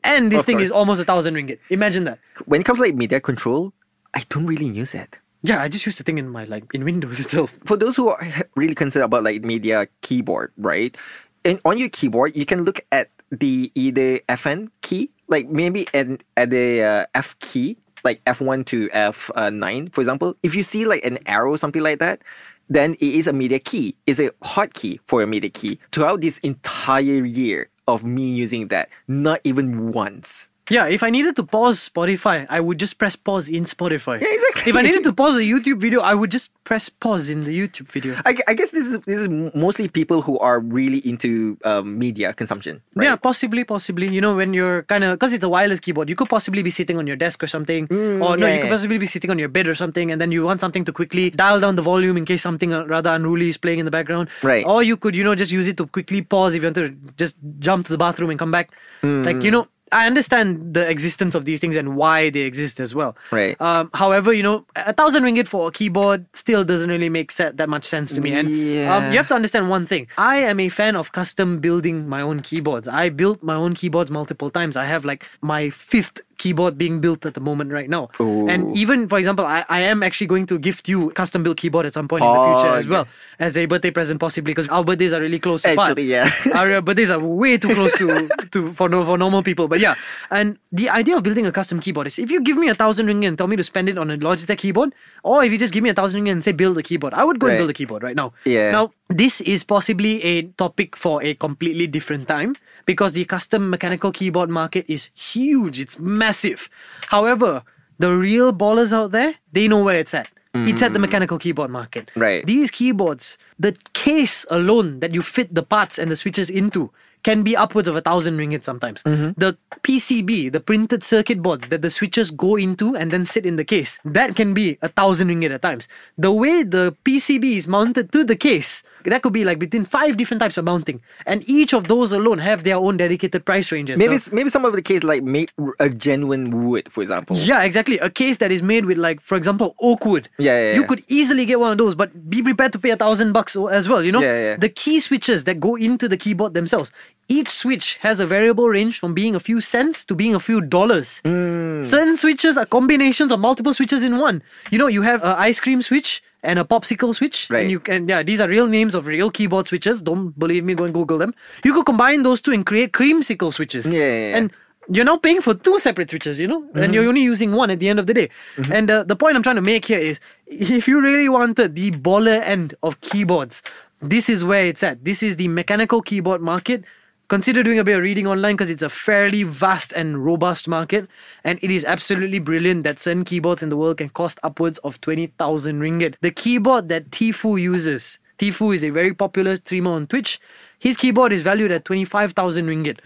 And 0.04 0.32
this 0.32 0.40
Of 0.40 0.46
thing 0.46 0.60
is 0.60 0.70
almost 0.70 1.00
a 1.00 1.04
thousand 1.04 1.34
ringgit. 1.34 1.58
Imagine 1.70 2.04
that. 2.04 2.18
when 2.46 2.60
it 2.60 2.64
comes 2.64 2.78
to 2.80 2.84
like 2.86 2.94
media 2.94 3.20
control, 3.20 3.72
I 4.14 4.22
don't 4.28 4.46
really 4.46 4.66
use 4.66 4.94
it. 4.94 5.18
Yeah, 5.42 5.62
I 5.62 5.68
just 5.68 5.86
use 5.86 5.98
the 5.98 6.04
thing 6.04 6.18
in 6.18 6.28
my 6.28 6.44
like 6.44 6.64
in 6.74 6.84
Windows 6.84 7.20
itself. 7.24 7.56
For 7.64 7.76
those 7.76 7.96
who 7.96 8.08
are 8.08 8.20
really 8.54 8.74
concerned 8.74 9.04
about 9.04 9.24
like 9.24 9.42
media 9.44 9.88
keyboard, 10.02 10.52
right? 10.56 10.96
And 11.44 11.60
on 11.64 11.78
your 11.78 11.88
keyboard, 11.88 12.36
you 12.36 12.44
can 12.44 12.64
look 12.64 12.80
at 12.90 13.10
the 13.30 13.70
either 13.74 14.18
FN 14.28 14.70
key, 14.82 15.10
like 15.28 15.48
maybe 15.48 15.86
at, 15.94 16.24
at 16.36 16.50
the 16.50 16.82
uh, 16.82 17.06
F 17.14 17.38
key, 17.38 17.76
like 18.04 18.22
F1 18.24 18.66
to 18.66 18.88
F9, 18.88 19.92
for 19.92 20.00
example. 20.00 20.36
If 20.42 20.54
you 20.54 20.62
see 20.62 20.86
like 20.86 21.04
an 21.04 21.18
arrow, 21.26 21.56
something 21.56 21.82
like 21.82 22.00
that, 22.00 22.22
then 22.68 22.94
it 22.94 23.02
is 23.02 23.26
a 23.26 23.32
media 23.32 23.58
key. 23.58 23.94
It's 24.06 24.18
a 24.18 24.30
hotkey 24.42 24.98
for 25.06 25.22
a 25.22 25.26
media 25.26 25.50
key. 25.50 25.78
Throughout 25.92 26.20
this 26.20 26.38
entire 26.38 27.24
year 27.24 27.68
of 27.86 28.04
me 28.04 28.28
using 28.28 28.68
that, 28.68 28.88
not 29.06 29.40
even 29.44 29.92
once 29.92 30.48
Yeah, 30.68 30.86
if 30.86 31.02
I 31.02 31.10
needed 31.10 31.36
to 31.36 31.44
pause 31.44 31.88
Spotify, 31.88 32.44
I 32.50 32.58
would 32.58 32.78
just 32.78 32.98
press 32.98 33.14
pause 33.14 33.48
in 33.48 33.64
Spotify. 33.64 34.20
Yeah, 34.20 34.28
exactly. 34.32 34.70
If 34.70 34.76
I 34.76 34.82
needed 34.82 35.04
to 35.04 35.12
pause 35.12 35.36
a 35.36 35.40
YouTube 35.42 35.78
video, 35.80 36.00
I 36.00 36.14
would 36.14 36.30
just 36.30 36.50
press 36.64 36.88
pause 36.88 37.28
in 37.28 37.44
the 37.44 37.54
YouTube 37.56 37.86
video. 37.92 38.16
I, 38.26 38.36
I 38.48 38.54
guess 38.54 38.70
this 38.72 38.86
is 38.88 38.98
this 39.06 39.20
is 39.20 39.28
mostly 39.54 39.86
people 39.86 40.22
who 40.22 40.38
are 40.40 40.58
really 40.58 40.98
into 41.08 41.56
um, 41.64 41.96
media 41.98 42.32
consumption. 42.34 42.82
Right? 42.96 43.04
Yeah, 43.04 43.16
possibly, 43.16 43.62
possibly. 43.62 44.08
You 44.08 44.20
know, 44.20 44.34
when 44.34 44.52
you're 44.54 44.82
kind 44.84 45.04
of 45.04 45.18
because 45.18 45.32
it's 45.32 45.44
a 45.44 45.48
wireless 45.48 45.78
keyboard, 45.78 46.08
you 46.08 46.16
could 46.16 46.28
possibly 46.28 46.62
be 46.62 46.70
sitting 46.70 46.98
on 46.98 47.06
your 47.06 47.16
desk 47.16 47.44
or 47.44 47.46
something, 47.46 47.84
or 47.90 48.36
no, 48.36 48.36
Mm, 48.36 48.40
yeah, 48.40 48.54
you 48.54 48.60
could 48.62 48.70
possibly 48.70 48.98
be 48.98 49.06
sitting 49.06 49.30
on 49.30 49.38
your 49.38 49.48
bed 49.48 49.68
or 49.68 49.74
something, 49.76 50.10
and 50.10 50.20
then 50.20 50.32
you 50.32 50.42
want 50.42 50.60
something 50.60 50.84
to 50.84 50.92
quickly 50.92 51.30
dial 51.30 51.60
down 51.60 51.76
the 51.76 51.82
volume 51.82 52.16
in 52.16 52.24
case 52.24 52.42
something 52.42 52.72
uh, 52.74 52.84
rather 52.86 53.10
unruly 53.10 53.48
is 53.50 53.56
playing 53.56 53.78
in 53.78 53.84
the 53.84 53.90
background. 53.92 54.28
Right. 54.42 54.66
Or 54.66 54.82
you 54.82 54.96
could, 54.96 55.14
you 55.14 55.22
know, 55.22 55.36
just 55.36 55.52
use 55.52 55.68
it 55.68 55.76
to 55.76 55.86
quickly 55.86 56.22
pause 56.22 56.54
if 56.56 56.62
you 56.62 56.66
want 56.66 56.76
to 56.76 56.88
just 57.16 57.36
jump 57.60 57.86
to 57.86 57.92
the 57.92 57.98
bathroom 57.98 58.30
and 58.30 58.38
come 58.38 58.50
back. 58.50 58.70
Like 59.02 59.36
Mm. 59.36 59.44
you 59.44 59.50
know. 59.52 59.68
I 59.92 60.06
understand 60.06 60.74
the 60.74 60.88
existence 60.88 61.34
of 61.34 61.44
these 61.44 61.60
things 61.60 61.76
and 61.76 61.96
why 61.96 62.30
they 62.30 62.40
exist 62.40 62.80
as 62.80 62.94
well. 62.94 63.16
Right. 63.30 63.60
Um, 63.60 63.90
however, 63.94 64.32
you 64.32 64.42
know, 64.42 64.64
a 64.74 64.92
thousand 64.92 65.22
ringgit 65.22 65.46
for 65.46 65.68
a 65.68 65.70
keyboard 65.70 66.26
still 66.34 66.64
doesn't 66.64 66.90
really 66.90 67.08
make 67.08 67.30
se- 67.30 67.52
that 67.54 67.68
much 67.68 67.84
sense 67.84 68.12
to 68.12 68.20
me. 68.20 68.32
And 68.32 68.48
um, 68.48 69.12
you 69.12 69.16
have 69.16 69.28
to 69.28 69.34
understand 69.34 69.70
one 69.70 69.86
thing. 69.86 70.08
I 70.18 70.38
am 70.38 70.58
a 70.60 70.68
fan 70.68 70.96
of 70.96 71.12
custom 71.12 71.60
building 71.60 72.08
my 72.08 72.20
own 72.20 72.40
keyboards. 72.42 72.88
I 72.88 73.08
built 73.10 73.42
my 73.42 73.54
own 73.54 73.74
keyboards 73.74 74.10
multiple 74.10 74.50
times. 74.50 74.76
I 74.76 74.84
have 74.84 75.04
like 75.04 75.24
my 75.40 75.70
fifth 75.70 76.20
keyboard 76.38 76.76
being 76.78 77.00
built 77.00 77.24
at 77.26 77.34
the 77.34 77.40
moment 77.40 77.72
right 77.72 77.88
now. 77.88 78.08
Ooh. 78.20 78.48
And 78.48 78.64
oh. 78.66 78.72
even, 78.74 79.08
for 79.08 79.18
example, 79.18 79.44
I, 79.46 79.64
I 79.68 79.80
am 79.80 80.02
actually 80.02 80.26
going 80.26 80.46
to 80.46 80.58
gift 80.58 80.88
you 80.88 81.10
custom 81.10 81.42
built 81.42 81.56
keyboard 81.58 81.86
at 81.86 81.94
some 81.94 82.08
point 82.08 82.22
in 82.22 82.28
the 82.32 82.38
Oh, 82.38 82.60
future 82.60 82.74
as 82.76 82.86
well 82.86 83.06
as 83.38 83.56
a 83.56 83.66
birthday 83.66 83.90
present 83.90 84.20
possibly 84.20 84.52
because 84.52 84.68
our 84.68 84.84
birthdays 84.84 85.12
are 85.12 85.20
really 85.20 85.38
close 85.38 85.64
apart. 85.64 85.90
Actually, 85.90 86.04
yeah. 86.04 86.30
our 86.54 86.72
uh, 86.72 86.80
birthdays 86.80 87.10
are 87.10 87.18
way 87.18 87.56
too 87.58 87.74
close 87.74 87.92
to, 87.98 88.28
to 88.50 88.72
for 88.74 88.88
no, 88.88 89.04
for 89.04 89.16
normal 89.18 89.42
people. 89.42 89.68
But 89.68 89.80
yeah, 89.80 89.94
and 90.30 90.58
the 90.72 90.88
idea 90.90 91.16
of 91.16 91.22
building 91.22 91.46
a 91.46 91.52
custom 91.52 91.80
keyboard 91.80 92.06
is 92.06 92.18
if 92.18 92.30
you 92.30 92.40
give 92.40 92.56
me 92.56 92.68
a 92.68 92.74
thousand 92.74 93.06
ringgit 93.06 93.28
and 93.28 93.38
tell 93.38 93.46
me 93.46 93.56
to 93.56 93.64
spend 93.64 93.88
it 93.88 93.98
on 93.98 94.10
a 94.10 94.16
Logitech 94.18 94.58
keyboard, 94.58 94.94
or 95.22 95.44
if 95.44 95.52
you 95.52 95.58
just 95.58 95.72
give 95.72 95.82
me 95.82 95.90
a 95.90 95.94
thousand 95.94 96.22
ringgit 96.22 96.32
and 96.32 96.44
say 96.44 96.52
build 96.52 96.76
a 96.78 96.82
keyboard, 96.82 97.14
I 97.14 97.24
would 97.24 97.38
go 97.38 97.46
Right. 97.46 97.54
and 97.54 97.60
build 97.60 97.70
a 97.70 97.74
keyboard 97.74 98.02
right 98.02 98.16
now. 98.16 98.32
Yeah. 98.44 98.70
Now 98.72 98.92
this 99.08 99.40
is 99.42 99.62
possibly 99.64 100.22
a 100.22 100.42
topic 100.58 100.96
for 100.96 101.22
a 101.22 101.34
completely 101.34 101.86
different 101.86 102.26
time 102.28 102.56
because 102.86 103.12
the 103.12 103.24
custom 103.24 103.68
mechanical 103.68 104.12
keyboard 104.12 104.48
market 104.48 104.84
is 104.88 105.10
huge. 105.14 105.78
It's 105.78 105.98
massive. 105.98 106.70
However, 107.08 107.62
the 107.98 108.14
real 108.14 108.52
ballers 108.52 108.92
out 108.92 109.12
there, 109.12 109.34
they 109.52 109.68
know 109.68 109.82
where 109.82 109.98
it's 109.98 110.14
at. 110.14 110.28
It's 110.64 110.80
at 110.80 110.94
the 110.94 110.98
mm. 110.98 111.02
mechanical 111.02 111.38
keyboard 111.38 111.70
market. 111.70 112.10
Right. 112.16 112.46
These 112.46 112.70
keyboards, 112.70 113.36
the 113.58 113.76
case 113.92 114.46
alone 114.50 115.00
that 115.00 115.12
you 115.12 115.20
fit 115.20 115.54
the 115.54 115.62
parts 115.62 115.98
and 115.98 116.10
the 116.10 116.16
switches 116.16 116.48
into 116.48 116.90
can 117.28 117.42
be 117.42 117.54
upwards 117.64 117.88
of 117.90 117.96
a 117.96 118.00
thousand 118.08 118.38
ringgit 118.38 118.62
sometimes. 118.62 119.02
Mm-hmm. 119.02 119.30
The 119.44 119.50
PCB, 119.82 120.52
the 120.52 120.60
printed 120.60 121.02
circuit 121.04 121.42
boards 121.42 121.68
that 121.68 121.82
the 121.82 121.90
switches 121.90 122.30
go 122.30 122.56
into 122.56 122.94
and 122.96 123.10
then 123.10 123.24
sit 123.24 123.44
in 123.46 123.56
the 123.56 123.64
case, 123.64 123.98
that 124.04 124.36
can 124.36 124.54
be 124.54 124.78
a 124.82 124.88
thousand 124.88 125.28
ringgit 125.28 125.50
at 125.56 125.62
times. 125.62 125.88
The 126.18 126.32
way 126.32 126.62
the 126.62 126.94
PCB 127.04 127.56
is 127.56 127.66
mounted 127.66 128.12
to 128.12 128.24
the 128.24 128.36
case, 128.36 128.82
that 129.04 129.22
could 129.22 129.32
be 129.32 129.44
like 129.44 129.58
between 129.58 129.84
five 129.84 130.16
different 130.16 130.40
types 130.40 130.56
of 130.58 130.64
mounting, 130.64 131.00
and 131.26 131.44
each 131.48 131.72
of 131.72 131.86
those 131.88 132.12
alone 132.12 132.38
have 132.38 132.64
their 132.64 132.76
own 132.76 132.96
dedicated 132.96 133.44
price 133.44 133.70
ranges. 133.70 133.98
Maybe 133.98 134.10
Now- 134.16 134.16
s- 134.16 134.32
maybe 134.32 134.48
some 134.50 134.64
of 134.64 134.72
the 134.72 134.82
case 134.82 135.02
like 135.04 135.22
make 135.22 135.50
a 135.80 135.88
genuine 135.88 136.66
wood, 136.66 136.90
for 136.90 137.02
example. 137.02 137.36
yeah, 137.36 137.62
exactly. 137.62 137.98
A 138.00 138.10
case 138.10 138.38
that 138.38 138.50
is 138.50 138.62
made 138.62 138.84
with, 138.84 138.98
like, 138.98 139.20
for 139.20 139.36
example, 139.36 139.74
oak 139.80 140.04
wood. 140.06 140.28
Yeah, 140.38 140.58
yeah, 140.60 140.74
You 140.74 140.80
yeah. 140.82 140.86
could 140.88 141.02
easily 141.08 141.44
get 141.46 141.60
one 141.60 141.72
of 141.72 141.78
those, 141.78 141.94
but 141.94 142.10
be 142.30 142.42
prepared 142.42 142.72
to 142.74 142.78
pay 142.78 142.90
a 142.90 142.96
thousand 142.96 143.32
bucks 143.32 143.56
as 143.80 143.88
well. 143.88 144.02
You 144.04 144.12
know, 144.12 144.20
Yeah, 144.22 144.40
yeah. 144.50 144.56
the 144.56 144.68
key 144.68 144.98
switches 145.00 145.44
that 145.44 145.60
go 145.60 145.76
into 145.76 146.08
the 146.08 146.16
keyboard 146.16 146.54
themselves. 146.54 146.90
Each 147.28 147.50
switch 147.50 147.96
has 148.00 148.20
a 148.20 148.26
variable 148.26 148.68
range 148.68 149.00
from 149.00 149.12
being 149.12 149.34
a 149.34 149.40
few 149.40 149.60
cents 149.60 150.04
to 150.04 150.14
being 150.14 150.34
a 150.36 150.40
few 150.40 150.60
dollars. 150.60 151.20
Hmm. 151.24 151.82
Certain 151.82 152.16
switches 152.16 152.56
are 152.56 152.66
combinations 152.66 153.32
of 153.32 153.40
multiple 153.40 153.74
switches 153.74 154.02
in 154.04 154.18
one. 154.18 154.42
You 154.70 154.78
know, 154.78 154.86
you 154.86 155.02
have 155.02 155.22
an 155.24 155.34
ice 155.36 155.58
cream 155.58 155.82
switch 155.82 156.22
and 156.44 156.58
a 156.60 156.64
popsicle 156.64 157.12
switch. 157.14 157.48
Right. 157.50 157.62
And 157.62 157.70
you 157.70 157.80
can, 157.80 158.08
yeah, 158.08 158.22
these 158.22 158.40
are 158.40 158.48
real 158.48 158.68
names 158.68 158.94
of 158.94 159.06
real 159.06 159.30
keyboard 159.32 159.66
switches. 159.66 160.00
Don't 160.00 160.38
believe 160.38 160.62
me? 160.64 160.74
Go 160.76 160.84
and 160.84 160.94
Google 160.94 161.18
them. 161.18 161.34
You 161.64 161.74
could 161.74 161.84
combine 161.86 162.22
those 162.22 162.40
two 162.40 162.52
and 162.52 162.64
create 162.64 162.92
creamsicle 162.92 163.52
switches. 163.52 163.86
Yeah, 163.86 163.98
yeah, 163.98 164.28
yeah. 164.30 164.36
And 164.36 164.52
you're 164.88 165.04
now 165.04 165.16
paying 165.16 165.42
for 165.42 165.52
two 165.52 165.80
separate 165.80 166.10
switches, 166.10 166.38
you 166.38 166.46
know, 166.46 166.62
and 166.62 166.74
Mm-hmm. 166.74 166.94
you're 166.94 167.08
only 167.08 167.22
using 167.22 167.50
one 167.50 167.70
at 167.70 167.80
the 167.80 167.88
end 167.88 167.98
of 167.98 168.06
the 168.06 168.14
day. 168.14 168.30
And 168.70 168.88
uh, 168.88 169.02
the 169.02 169.16
point 169.16 169.34
I'm 169.34 169.42
trying 169.42 169.56
to 169.56 169.60
make 169.62 169.84
here 169.84 169.98
is 169.98 170.20
if 170.46 170.86
you 170.86 171.00
really 171.00 171.28
wanted 171.28 171.74
the 171.74 171.90
baller 171.90 172.40
end 172.42 172.76
of 172.84 173.00
keyboards, 173.00 173.62
this 174.00 174.28
is 174.28 174.44
where 174.44 174.64
it's 174.64 174.84
at. 174.84 175.04
This 175.04 175.24
is 175.24 175.34
the 175.36 175.48
mechanical 175.48 176.02
keyboard 176.02 176.40
market. 176.40 176.84
Consider 177.28 177.64
doing 177.64 177.80
a 177.80 177.84
bit 177.84 177.96
of 177.96 178.02
reading 178.02 178.28
online 178.28 178.54
because 178.54 178.70
it's 178.70 178.84
a 178.84 178.88
fairly 178.88 179.42
vast 179.42 179.92
and 179.94 180.24
robust 180.24 180.68
market. 180.68 181.08
And 181.42 181.58
it 181.60 181.72
is 181.72 181.84
absolutely 181.84 182.38
brilliant 182.38 182.84
that 182.84 183.00
certain 183.00 183.24
keyboards 183.24 183.64
in 183.64 183.68
the 183.68 183.76
world 183.76 183.98
can 183.98 184.10
cost 184.10 184.38
upwards 184.44 184.78
of 184.78 185.00
20,000 185.00 185.80
ringgit. 185.80 186.14
The 186.20 186.30
keyboard 186.30 186.88
that 186.88 187.10
Tfue 187.10 187.60
uses, 187.60 188.20
Tfue 188.38 188.76
is 188.76 188.84
a 188.84 188.90
very 188.90 189.12
popular 189.12 189.56
streamer 189.56 189.90
on 189.90 190.06
Twitch. 190.06 190.38
His 190.78 190.96
keyboard 190.96 191.32
is 191.32 191.42
valued 191.42 191.72
at 191.72 191.84
25,000 191.86 192.66
ringgit. 192.66 192.98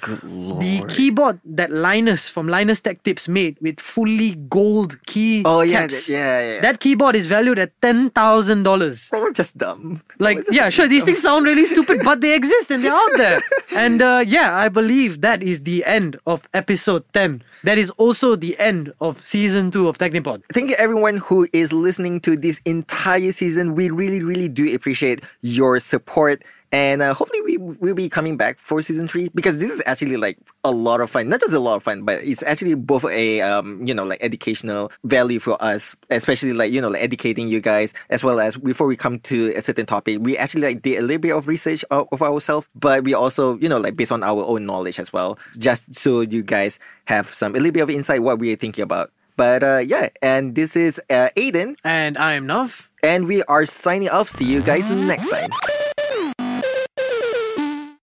The 0.60 0.92
keyboard 0.92 1.38
that 1.44 1.70
Linus 1.70 2.28
from 2.28 2.48
Linus 2.48 2.80
Tech 2.80 3.02
Tips 3.04 3.28
made 3.28 3.56
with 3.60 3.78
fully 3.78 4.34
gold 4.48 5.00
key 5.06 5.42
Oh 5.44 5.60
yeah, 5.60 5.82
caps, 5.82 6.06
th- 6.06 6.18
yeah, 6.18 6.54
yeah. 6.54 6.60
that 6.60 6.80
keyboard 6.80 7.14
is 7.14 7.26
valued 7.28 7.58
at 7.58 7.70
$10,000. 7.80 9.10
Probably 9.10 9.32
just 9.32 9.56
dumb. 9.56 10.02
Like, 10.18 10.38
just 10.38 10.52
yeah, 10.52 10.68
sure, 10.68 10.88
these 10.88 11.02
dumb. 11.02 11.06
things 11.14 11.22
sound 11.22 11.44
really 11.46 11.66
stupid, 11.66 12.00
but 12.04 12.20
they 12.20 12.34
exist 12.34 12.70
and 12.70 12.82
they're 12.84 12.92
out 12.94 13.16
there. 13.16 13.40
And 13.72 14.02
uh, 14.02 14.24
yeah, 14.26 14.56
I 14.56 14.68
believe 14.68 15.20
that 15.20 15.42
is 15.44 15.62
the 15.62 15.84
end 15.84 16.18
of 16.26 16.42
episode 16.54 17.04
10. 17.14 17.42
That 17.62 17.78
is 17.78 17.90
also 17.90 18.34
the 18.34 18.58
end 18.58 18.92
of 19.00 19.24
season 19.24 19.70
2 19.70 19.86
of 19.86 19.96
Technipod. 19.96 20.42
Thank 20.52 20.70
you, 20.70 20.76
everyone 20.76 21.18
who 21.18 21.46
is 21.52 21.72
listening 21.72 22.20
to 22.22 22.36
this 22.36 22.60
entire 22.64 23.30
season. 23.30 23.74
We 23.76 23.88
really, 23.90 24.22
really 24.22 24.48
do 24.48 24.74
appreciate 24.74 25.22
your 25.42 25.78
support. 25.78 26.42
And 26.72 27.02
uh, 27.02 27.14
hopefully, 27.14 27.40
we 27.42 27.56
will 27.56 27.94
be 27.94 28.08
coming 28.08 28.36
back 28.36 28.58
for 28.60 28.80
season 28.80 29.08
three 29.08 29.28
because 29.34 29.58
this 29.58 29.70
is 29.72 29.82
actually 29.86 30.16
like 30.16 30.38
a 30.62 30.70
lot 30.70 31.00
of 31.00 31.10
fun. 31.10 31.28
Not 31.28 31.40
just 31.40 31.52
a 31.52 31.58
lot 31.58 31.74
of 31.74 31.82
fun, 31.82 32.04
but 32.04 32.22
it's 32.22 32.44
actually 32.44 32.74
both 32.76 33.04
a 33.06 33.40
um, 33.40 33.84
you 33.84 33.92
know 33.92 34.04
like 34.04 34.22
educational 34.22 34.92
value 35.02 35.40
for 35.40 35.60
us, 35.60 35.96
especially 36.10 36.52
like 36.52 36.70
you 36.70 36.80
know 36.80 36.86
like 36.88 37.02
educating 37.02 37.48
you 37.48 37.60
guys 37.60 37.92
as 38.08 38.22
well 38.22 38.38
as 38.38 38.56
before 38.56 38.86
we 38.86 38.94
come 38.96 39.18
to 39.20 39.52
a 39.56 39.62
certain 39.62 39.84
topic, 39.84 40.18
we 40.20 40.38
actually 40.38 40.62
like 40.62 40.82
did 40.82 40.98
a 40.98 41.02
little 41.02 41.20
bit 41.20 41.32
of 41.34 41.48
research 41.48 41.84
of, 41.90 42.06
of 42.12 42.22
ourselves, 42.22 42.68
but 42.76 43.02
we 43.02 43.14
also 43.14 43.58
you 43.58 43.68
know 43.68 43.78
like 43.78 43.96
based 43.96 44.12
on 44.12 44.22
our 44.22 44.44
own 44.44 44.64
knowledge 44.64 45.00
as 45.00 45.12
well, 45.12 45.38
just 45.58 45.92
so 45.96 46.20
you 46.20 46.40
guys 46.42 46.78
have 47.06 47.26
some 47.34 47.52
a 47.56 47.58
little 47.58 47.72
bit 47.72 47.80
of 47.80 47.90
insight 47.90 48.22
what 48.22 48.38
we 48.38 48.52
are 48.52 48.56
thinking 48.56 48.84
about. 48.84 49.10
But 49.36 49.64
uh, 49.64 49.78
yeah, 49.84 50.10
and 50.22 50.54
this 50.54 50.76
is 50.76 51.00
uh, 51.10 51.30
Aiden, 51.36 51.76
And 51.82 52.16
I 52.16 52.34
am 52.34 52.46
Nav. 52.46 52.88
and 53.02 53.26
we 53.26 53.42
are 53.44 53.64
signing 53.66 54.10
off. 54.10 54.28
See 54.28 54.44
you 54.44 54.60
guys 54.62 54.88
next 54.88 55.28
time. 55.30 55.50